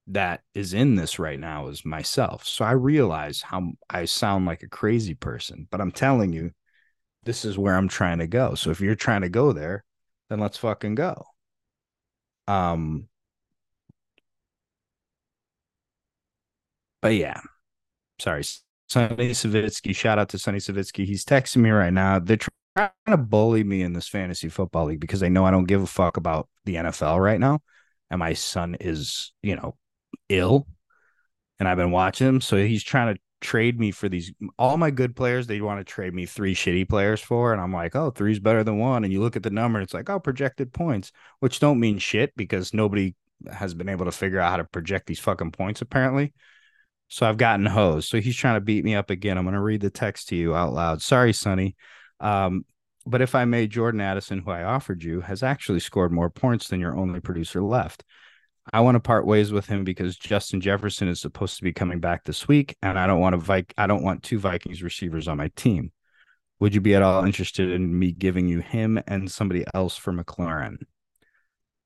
that 0.08 0.42
is 0.54 0.74
in 0.74 0.96
this 0.96 1.18
right 1.18 1.40
now 1.40 1.68
is 1.68 1.86
myself. 1.86 2.46
So 2.46 2.62
I 2.62 2.72
realize 2.72 3.40
how 3.40 3.72
I 3.88 4.04
sound 4.04 4.44
like 4.44 4.62
a 4.62 4.68
crazy 4.68 5.14
person, 5.14 5.66
but 5.70 5.80
I'm 5.80 5.90
telling 5.90 6.34
you, 6.34 6.50
this 7.22 7.46
is 7.46 7.56
where 7.56 7.74
I'm 7.74 7.88
trying 7.88 8.18
to 8.18 8.26
go. 8.26 8.54
So 8.54 8.68
if 8.68 8.82
you're 8.82 8.94
trying 8.94 9.22
to 9.22 9.30
go 9.30 9.54
there, 9.54 9.82
then 10.28 10.40
let's 10.40 10.58
fucking 10.58 10.96
go. 10.96 11.24
Um, 12.46 13.08
but 17.00 17.14
yeah, 17.14 17.40
sorry, 18.22 18.44
Sonny 18.88 19.30
Savitsky. 19.30 19.94
Shout 19.94 20.18
out 20.18 20.28
to 20.30 20.38
Sonny 20.38 20.58
Savitsky. 20.58 21.04
He's 21.04 21.24
texting 21.24 21.58
me 21.58 21.70
right 21.70 21.92
now. 21.92 22.18
They're 22.18 22.38
trying 22.76 22.90
to 23.08 23.16
bully 23.16 23.64
me 23.64 23.82
in 23.82 23.92
this 23.92 24.08
fantasy 24.08 24.48
football 24.48 24.86
league 24.86 25.00
because 25.00 25.20
they 25.20 25.28
know 25.28 25.44
I 25.44 25.50
don't 25.50 25.64
give 25.64 25.82
a 25.82 25.86
fuck 25.86 26.16
about 26.16 26.48
the 26.64 26.76
NFL 26.76 27.20
right 27.20 27.40
now, 27.40 27.60
and 28.10 28.20
my 28.20 28.32
son 28.34 28.76
is, 28.80 29.32
you 29.42 29.56
know, 29.56 29.76
ill, 30.28 30.66
and 31.58 31.68
I've 31.68 31.76
been 31.76 31.90
watching 31.90 32.28
him. 32.28 32.40
So 32.40 32.56
he's 32.56 32.84
trying 32.84 33.14
to 33.14 33.20
trade 33.40 33.80
me 33.80 33.90
for 33.90 34.08
these 34.08 34.32
all 34.56 34.76
my 34.76 34.92
good 34.92 35.16
players 35.16 35.48
they 35.48 35.60
want 35.60 35.80
to 35.80 35.84
trade 35.84 36.14
me 36.14 36.24
three 36.24 36.54
shitty 36.54 36.88
players 36.88 37.20
for 37.20 37.52
and 37.52 37.60
i'm 37.60 37.72
like 37.72 37.96
oh 37.96 38.08
three's 38.08 38.38
better 38.38 38.62
than 38.62 38.78
one 38.78 39.02
and 39.02 39.12
you 39.12 39.20
look 39.20 39.34
at 39.34 39.42
the 39.42 39.50
number 39.50 39.80
it's 39.80 39.92
like 39.92 40.08
oh 40.08 40.20
projected 40.20 40.72
points 40.72 41.10
which 41.40 41.58
don't 41.58 41.80
mean 41.80 41.98
shit 41.98 42.32
because 42.36 42.72
nobody 42.72 43.16
has 43.52 43.74
been 43.74 43.88
able 43.88 44.04
to 44.04 44.12
figure 44.12 44.38
out 44.38 44.48
how 44.48 44.58
to 44.58 44.64
project 44.64 45.08
these 45.08 45.18
fucking 45.18 45.50
points 45.50 45.82
apparently 45.82 46.32
so 47.12 47.28
i've 47.28 47.36
gotten 47.36 47.66
hosed 47.66 48.08
so 48.08 48.20
he's 48.20 48.36
trying 48.36 48.56
to 48.56 48.60
beat 48.60 48.84
me 48.84 48.94
up 48.94 49.10
again 49.10 49.36
i'm 49.36 49.44
going 49.44 49.54
to 49.54 49.60
read 49.60 49.80
the 49.80 49.90
text 49.90 50.28
to 50.28 50.36
you 50.36 50.54
out 50.54 50.72
loud 50.72 51.02
sorry 51.02 51.32
sonny 51.32 51.76
um, 52.20 52.64
but 53.06 53.20
if 53.20 53.34
i 53.34 53.44
may 53.44 53.66
jordan 53.66 54.00
addison 54.00 54.38
who 54.38 54.50
i 54.50 54.62
offered 54.62 55.02
you 55.02 55.20
has 55.20 55.42
actually 55.42 55.80
scored 55.80 56.12
more 56.12 56.30
points 56.30 56.68
than 56.68 56.80
your 56.80 56.96
only 56.96 57.20
producer 57.20 57.62
left 57.62 58.04
I 58.72 58.80
want 58.80 58.94
to 58.94 59.00
part 59.00 59.26
ways 59.26 59.50
with 59.52 59.66
him 59.66 59.82
because 59.82 60.16
Justin 60.16 60.60
Jefferson 60.60 61.08
is 61.08 61.20
supposed 61.20 61.56
to 61.56 61.64
be 61.64 61.72
coming 61.72 61.98
back 61.98 62.24
this 62.24 62.46
week, 62.46 62.76
and 62.80 62.98
I 62.98 63.06
don't 63.06 63.20
want 63.20 63.32
to 63.32 63.38
Vic- 63.38 63.74
I 63.76 63.86
don't 63.86 64.04
want 64.04 64.22
two 64.22 64.38
Vikings 64.38 64.82
receivers 64.82 65.26
on 65.26 65.36
my 65.36 65.48
team. 65.56 65.90
Would 66.60 66.74
you 66.74 66.80
be 66.80 66.94
at 66.94 67.02
all 67.02 67.24
interested 67.24 67.70
in 67.70 67.98
me 67.98 68.12
giving 68.12 68.46
you 68.46 68.60
him 68.60 69.00
and 69.08 69.28
somebody 69.28 69.64
else 69.74 69.96
for 69.96 70.12
McLaurin? 70.12 70.76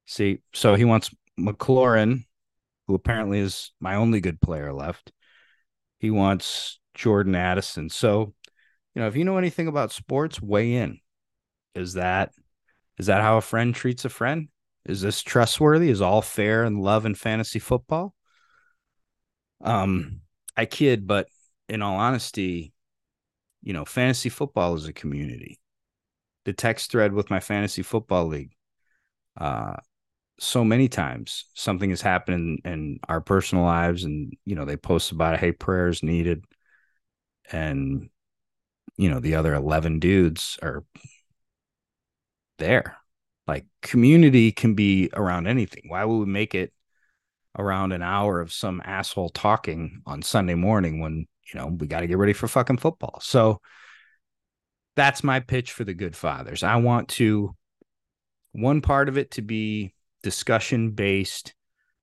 See, 0.05 0.41
so 0.53 0.75
he 0.75 0.85
wants 0.85 1.11
McLaurin, 1.41 2.27
who 2.87 2.95
apparently 2.95 3.41
is 3.41 3.73
my 3.81 3.95
only 3.95 4.21
good 4.21 4.39
player 4.41 4.75
left. 4.75 5.13
He 5.99 6.11
wants 6.11 6.79
Jordan 6.95 7.35
Addison. 7.35 7.89
So, 7.89 8.35
you 8.95 9.03
know, 9.03 9.09
if 9.09 9.17
you 9.17 9.25
know 9.25 9.39
anything 9.39 9.69
about 9.69 9.93
sports, 9.93 10.41
weigh 10.41 10.75
in. 10.75 11.01
Is 11.75 11.95
that 11.95 12.33
is 12.99 13.07
that 13.07 13.23
how 13.23 13.37
a 13.37 13.43
friend 13.43 13.75
treats 13.75 14.05
a 14.05 14.09
friend? 14.09 14.49
Is 14.87 15.01
this 15.01 15.23
trustworthy? 15.23 15.91
Is 15.91 16.01
all 16.01 16.23
fair 16.23 16.65
and 16.65 16.81
love 16.81 17.05
and 17.05 17.19
fantasy 17.19 17.59
football? 17.59 18.15
Um, 19.61 20.21
I 20.57 20.65
kid, 20.65 21.07
but 21.07 21.29
in 21.69 21.83
all 21.83 21.97
honesty, 21.97 22.73
you 23.63 23.73
know, 23.73 23.85
fantasy 23.85 24.29
football 24.29 24.75
is 24.75 24.87
a 24.87 24.93
community. 24.93 25.61
The 26.45 26.53
text 26.53 26.91
thread 26.91 27.13
with 27.13 27.31
my 27.31 27.41
fantasy 27.41 27.83
football 27.83 28.27
league, 28.27 28.53
uh, 29.37 29.75
so 30.39 30.65
many 30.65 30.89
times 30.89 31.47
something 31.55 31.91
has 31.91 32.03
happened 32.03 32.61
in, 32.65 32.73
in 32.73 33.01
our 33.09 33.21
personal 33.21 33.65
lives 33.65 34.05
and 34.05 34.35
you 34.45 34.55
know 34.55 34.65
they 34.65 34.77
post 34.77 35.13
about 35.13 35.35
it 35.35 35.41
hey 35.41 35.53
prayers 35.53 36.03
needed. 36.03 36.45
And 37.51 38.11
you 38.97 39.11
know 39.11 39.21
the 39.21 39.37
other 39.37 39.55
11 39.55 40.01
dudes 40.01 40.59
are 40.63 40.85
there. 42.59 42.97
Like 43.47 43.67
community 43.83 44.53
can 44.53 44.75
be 44.75 45.11
around 45.13 45.47
anything. 45.47 45.85
Why 45.89 46.05
would 46.05 46.19
we 46.19 46.27
make 46.27 46.55
it 46.55 46.73
around 47.59 47.93
an 47.93 48.03
hour 48.03 48.41
of 48.41 48.53
some 48.53 48.83
asshole 48.85 49.31
talking 49.31 50.03
on 50.05 50.21
sunday 50.21 50.55
morning 50.55 51.01
when 51.01 51.27
you 51.53 51.61
know 51.61 51.69
we 51.69 51.87
got 51.87 52.01
to 52.01 52.07
get 52.07 52.19
ready 52.19 52.33
for 52.33 52.49
fucking 52.49 52.79
football? 52.79 53.19
So 53.23 53.61
that's 54.97 55.23
my 55.23 55.41
pitch 55.41 55.73
for 55.73 55.85
the 55.85 55.95
good 55.95 56.17
fathers. 56.17 56.63
I 56.63 56.77
want 56.77 57.09
to 57.11 57.55
one 58.53 58.81
part 58.81 59.09
of 59.09 59.19
it 59.19 59.33
to 59.33 59.43
be 59.43 59.93
discussion 60.27 60.91
based 60.91 61.55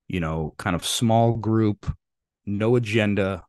you 0.08 0.20
know 0.20 0.54
kind 0.56 0.74
of 0.74 0.84
small 0.86 1.34
group 1.34 1.94
no 2.46 2.76
agenda. 2.76 3.44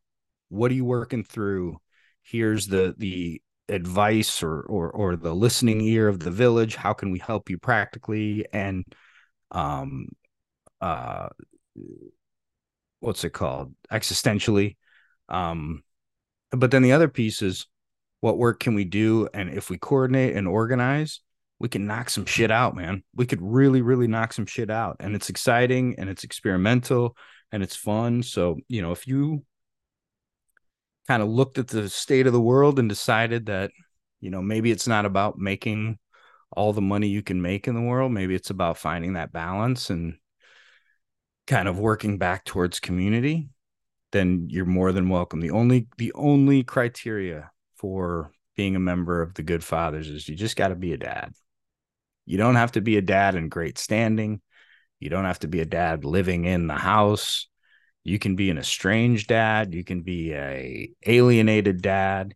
What 0.48 0.70
are 0.70 0.74
you 0.74 0.84
working 0.84 1.24
through? 1.24 1.78
Here's 2.22 2.66
the 2.66 2.94
the 2.96 3.42
advice 3.68 4.42
or 4.42 4.62
or 4.62 4.90
or 4.90 5.16
the 5.16 5.34
listening 5.34 5.80
ear 5.80 6.08
of 6.08 6.20
the 6.20 6.30
village. 6.30 6.76
How 6.76 6.92
can 6.92 7.10
we 7.10 7.18
help 7.18 7.50
you 7.50 7.58
practically? 7.58 8.46
And 8.52 8.84
um 9.50 10.08
uh 10.80 11.28
what's 13.00 13.24
it 13.24 13.30
called? 13.30 13.74
Existentially. 13.90 14.76
Um 15.28 15.82
but 16.52 16.70
then 16.70 16.82
the 16.82 16.92
other 16.92 17.08
piece 17.08 17.42
is 17.42 17.66
what 18.20 18.38
work 18.38 18.60
can 18.60 18.74
we 18.74 18.84
do? 18.84 19.28
And 19.34 19.50
if 19.50 19.68
we 19.68 19.78
coordinate 19.78 20.36
and 20.36 20.48
organize 20.48 21.20
we 21.58 21.68
can 21.68 21.86
knock 21.86 22.10
some 22.10 22.26
shit 22.26 22.50
out 22.50 22.76
man 22.76 23.02
we 23.14 23.26
could 23.26 23.40
really 23.40 23.82
really 23.82 24.06
knock 24.06 24.32
some 24.32 24.46
shit 24.46 24.70
out 24.70 24.96
and 25.00 25.14
it's 25.14 25.30
exciting 25.30 25.94
and 25.98 26.10
it's 26.10 26.24
experimental 26.24 27.16
and 27.52 27.62
it's 27.62 27.76
fun 27.76 28.22
so 28.22 28.56
you 28.68 28.82
know 28.82 28.92
if 28.92 29.06
you 29.06 29.42
kind 31.06 31.22
of 31.22 31.28
looked 31.28 31.58
at 31.58 31.68
the 31.68 31.88
state 31.88 32.26
of 32.26 32.32
the 32.32 32.40
world 32.40 32.78
and 32.78 32.88
decided 32.88 33.46
that, 33.46 33.70
you 34.20 34.30
know, 34.30 34.42
maybe 34.42 34.70
it's 34.70 34.88
not 34.88 35.06
about 35.06 35.38
making 35.38 35.98
all 36.52 36.72
the 36.72 36.80
money 36.80 37.08
you 37.08 37.22
can 37.22 37.40
make 37.40 37.68
in 37.68 37.74
the 37.74 37.80
world. 37.80 38.12
Maybe 38.12 38.34
it's 38.34 38.50
about 38.50 38.78
finding 38.78 39.14
that 39.14 39.32
balance 39.32 39.90
and 39.90 40.14
kind 41.46 41.68
of 41.68 41.78
working 41.78 42.18
back 42.18 42.44
towards 42.44 42.80
community, 42.80 43.48
then 44.10 44.48
you're 44.50 44.64
more 44.64 44.92
than 44.92 45.08
welcome. 45.08 45.40
The 45.40 45.50
only 45.50 45.88
the 45.96 46.12
only 46.14 46.64
criteria 46.64 47.50
for 47.76 48.32
being 48.56 48.74
a 48.74 48.80
member 48.80 49.22
of 49.22 49.34
the 49.34 49.42
Good 49.42 49.62
Fathers 49.62 50.08
is 50.08 50.28
you 50.28 50.34
just 50.34 50.56
got 50.56 50.68
to 50.68 50.74
be 50.74 50.92
a 50.92 50.96
dad. 50.96 51.32
You 52.26 52.38
don't 52.38 52.56
have 52.56 52.72
to 52.72 52.80
be 52.80 52.96
a 52.96 53.02
dad 53.02 53.36
in 53.36 53.48
great 53.48 53.78
standing. 53.78 54.40
You 54.98 55.10
don't 55.10 55.24
have 55.24 55.38
to 55.40 55.48
be 55.48 55.60
a 55.60 55.66
dad 55.66 56.04
living 56.04 56.44
in 56.44 56.66
the 56.66 56.74
house. 56.74 57.48
You 58.02 58.18
can 58.18 58.36
be 58.36 58.50
an 58.50 58.58
estranged 58.58 59.28
dad. 59.28 59.74
You 59.74 59.84
can 59.84 60.02
be 60.02 60.32
a 60.32 60.90
alienated 61.06 61.82
dad. 61.82 62.34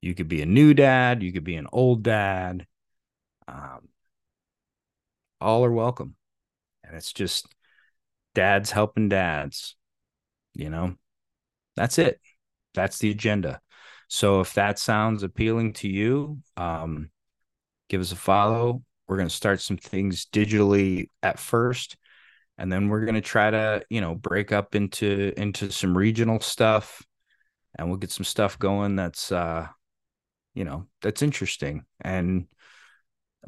You 0.00 0.14
could 0.14 0.28
be 0.28 0.42
a 0.42 0.46
new 0.46 0.74
dad. 0.74 1.22
You 1.22 1.32
could 1.32 1.44
be 1.44 1.56
an 1.56 1.66
old 1.72 2.02
dad. 2.02 2.66
Um, 3.48 3.88
all 5.40 5.64
are 5.64 5.72
welcome. 5.72 6.16
And 6.84 6.96
it's 6.96 7.12
just 7.12 7.46
dads 8.34 8.70
helping 8.70 9.08
dads. 9.08 9.76
You 10.54 10.70
know, 10.70 10.96
that's 11.76 11.98
it. 11.98 12.20
That's 12.74 12.98
the 12.98 13.10
agenda. 13.10 13.60
So 14.08 14.40
if 14.40 14.54
that 14.54 14.78
sounds 14.78 15.22
appealing 15.22 15.74
to 15.74 15.88
you, 15.88 16.40
um, 16.56 17.10
give 17.88 18.00
us 18.00 18.12
a 18.12 18.16
follow. 18.16 18.82
We're 19.10 19.16
going 19.16 19.28
to 19.28 19.34
start 19.34 19.60
some 19.60 19.76
things 19.76 20.26
digitally 20.32 21.10
at 21.20 21.40
first 21.40 21.96
and 22.60 22.70
then 22.70 22.88
we're 22.88 23.06
going 23.06 23.14
to 23.14 23.20
try 23.20 23.50
to 23.50 23.82
you 23.88 24.00
know 24.00 24.14
break 24.14 24.52
up 24.52 24.76
into 24.76 25.32
into 25.36 25.72
some 25.72 25.98
regional 25.98 26.38
stuff 26.38 27.02
and 27.76 27.88
we'll 27.88 27.96
get 27.96 28.12
some 28.12 28.24
stuff 28.24 28.56
going 28.58 28.94
that's 28.94 29.32
uh 29.32 29.66
you 30.54 30.64
know 30.64 30.86
that's 31.00 31.22
interesting 31.22 31.84
and 32.02 32.46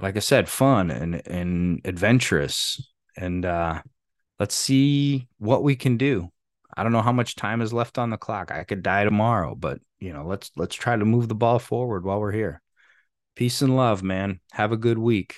like 0.00 0.16
i 0.16 0.20
said 0.20 0.48
fun 0.48 0.90
and 0.90 1.22
and 1.28 1.80
adventurous. 1.84 2.92
And 3.16 3.44
uh 3.44 3.82
let's 4.40 4.54
see 4.54 5.28
what 5.38 5.62
we 5.62 5.76
can 5.76 5.98
do. 5.98 6.30
I 6.74 6.82
don't 6.82 6.92
know 6.92 7.02
how 7.02 7.12
much 7.12 7.36
time 7.36 7.60
is 7.60 7.74
left 7.74 7.98
on 7.98 8.08
the 8.08 8.16
clock. 8.16 8.50
I 8.50 8.64
could 8.64 8.82
die 8.82 9.04
tomorrow 9.04 9.54
but 9.54 9.78
you 10.00 10.12
know 10.12 10.24
let's 10.26 10.50
let's 10.56 10.74
try 10.74 10.96
to 10.96 11.04
move 11.04 11.28
the 11.28 11.34
ball 11.34 11.60
forward 11.60 12.04
while 12.04 12.18
we're 12.18 12.32
here. 12.32 12.62
Peace 13.36 13.60
and 13.60 13.76
love 13.76 14.02
man. 14.02 14.40
Have 14.52 14.72
a 14.72 14.76
good 14.76 14.98
week 14.98 15.36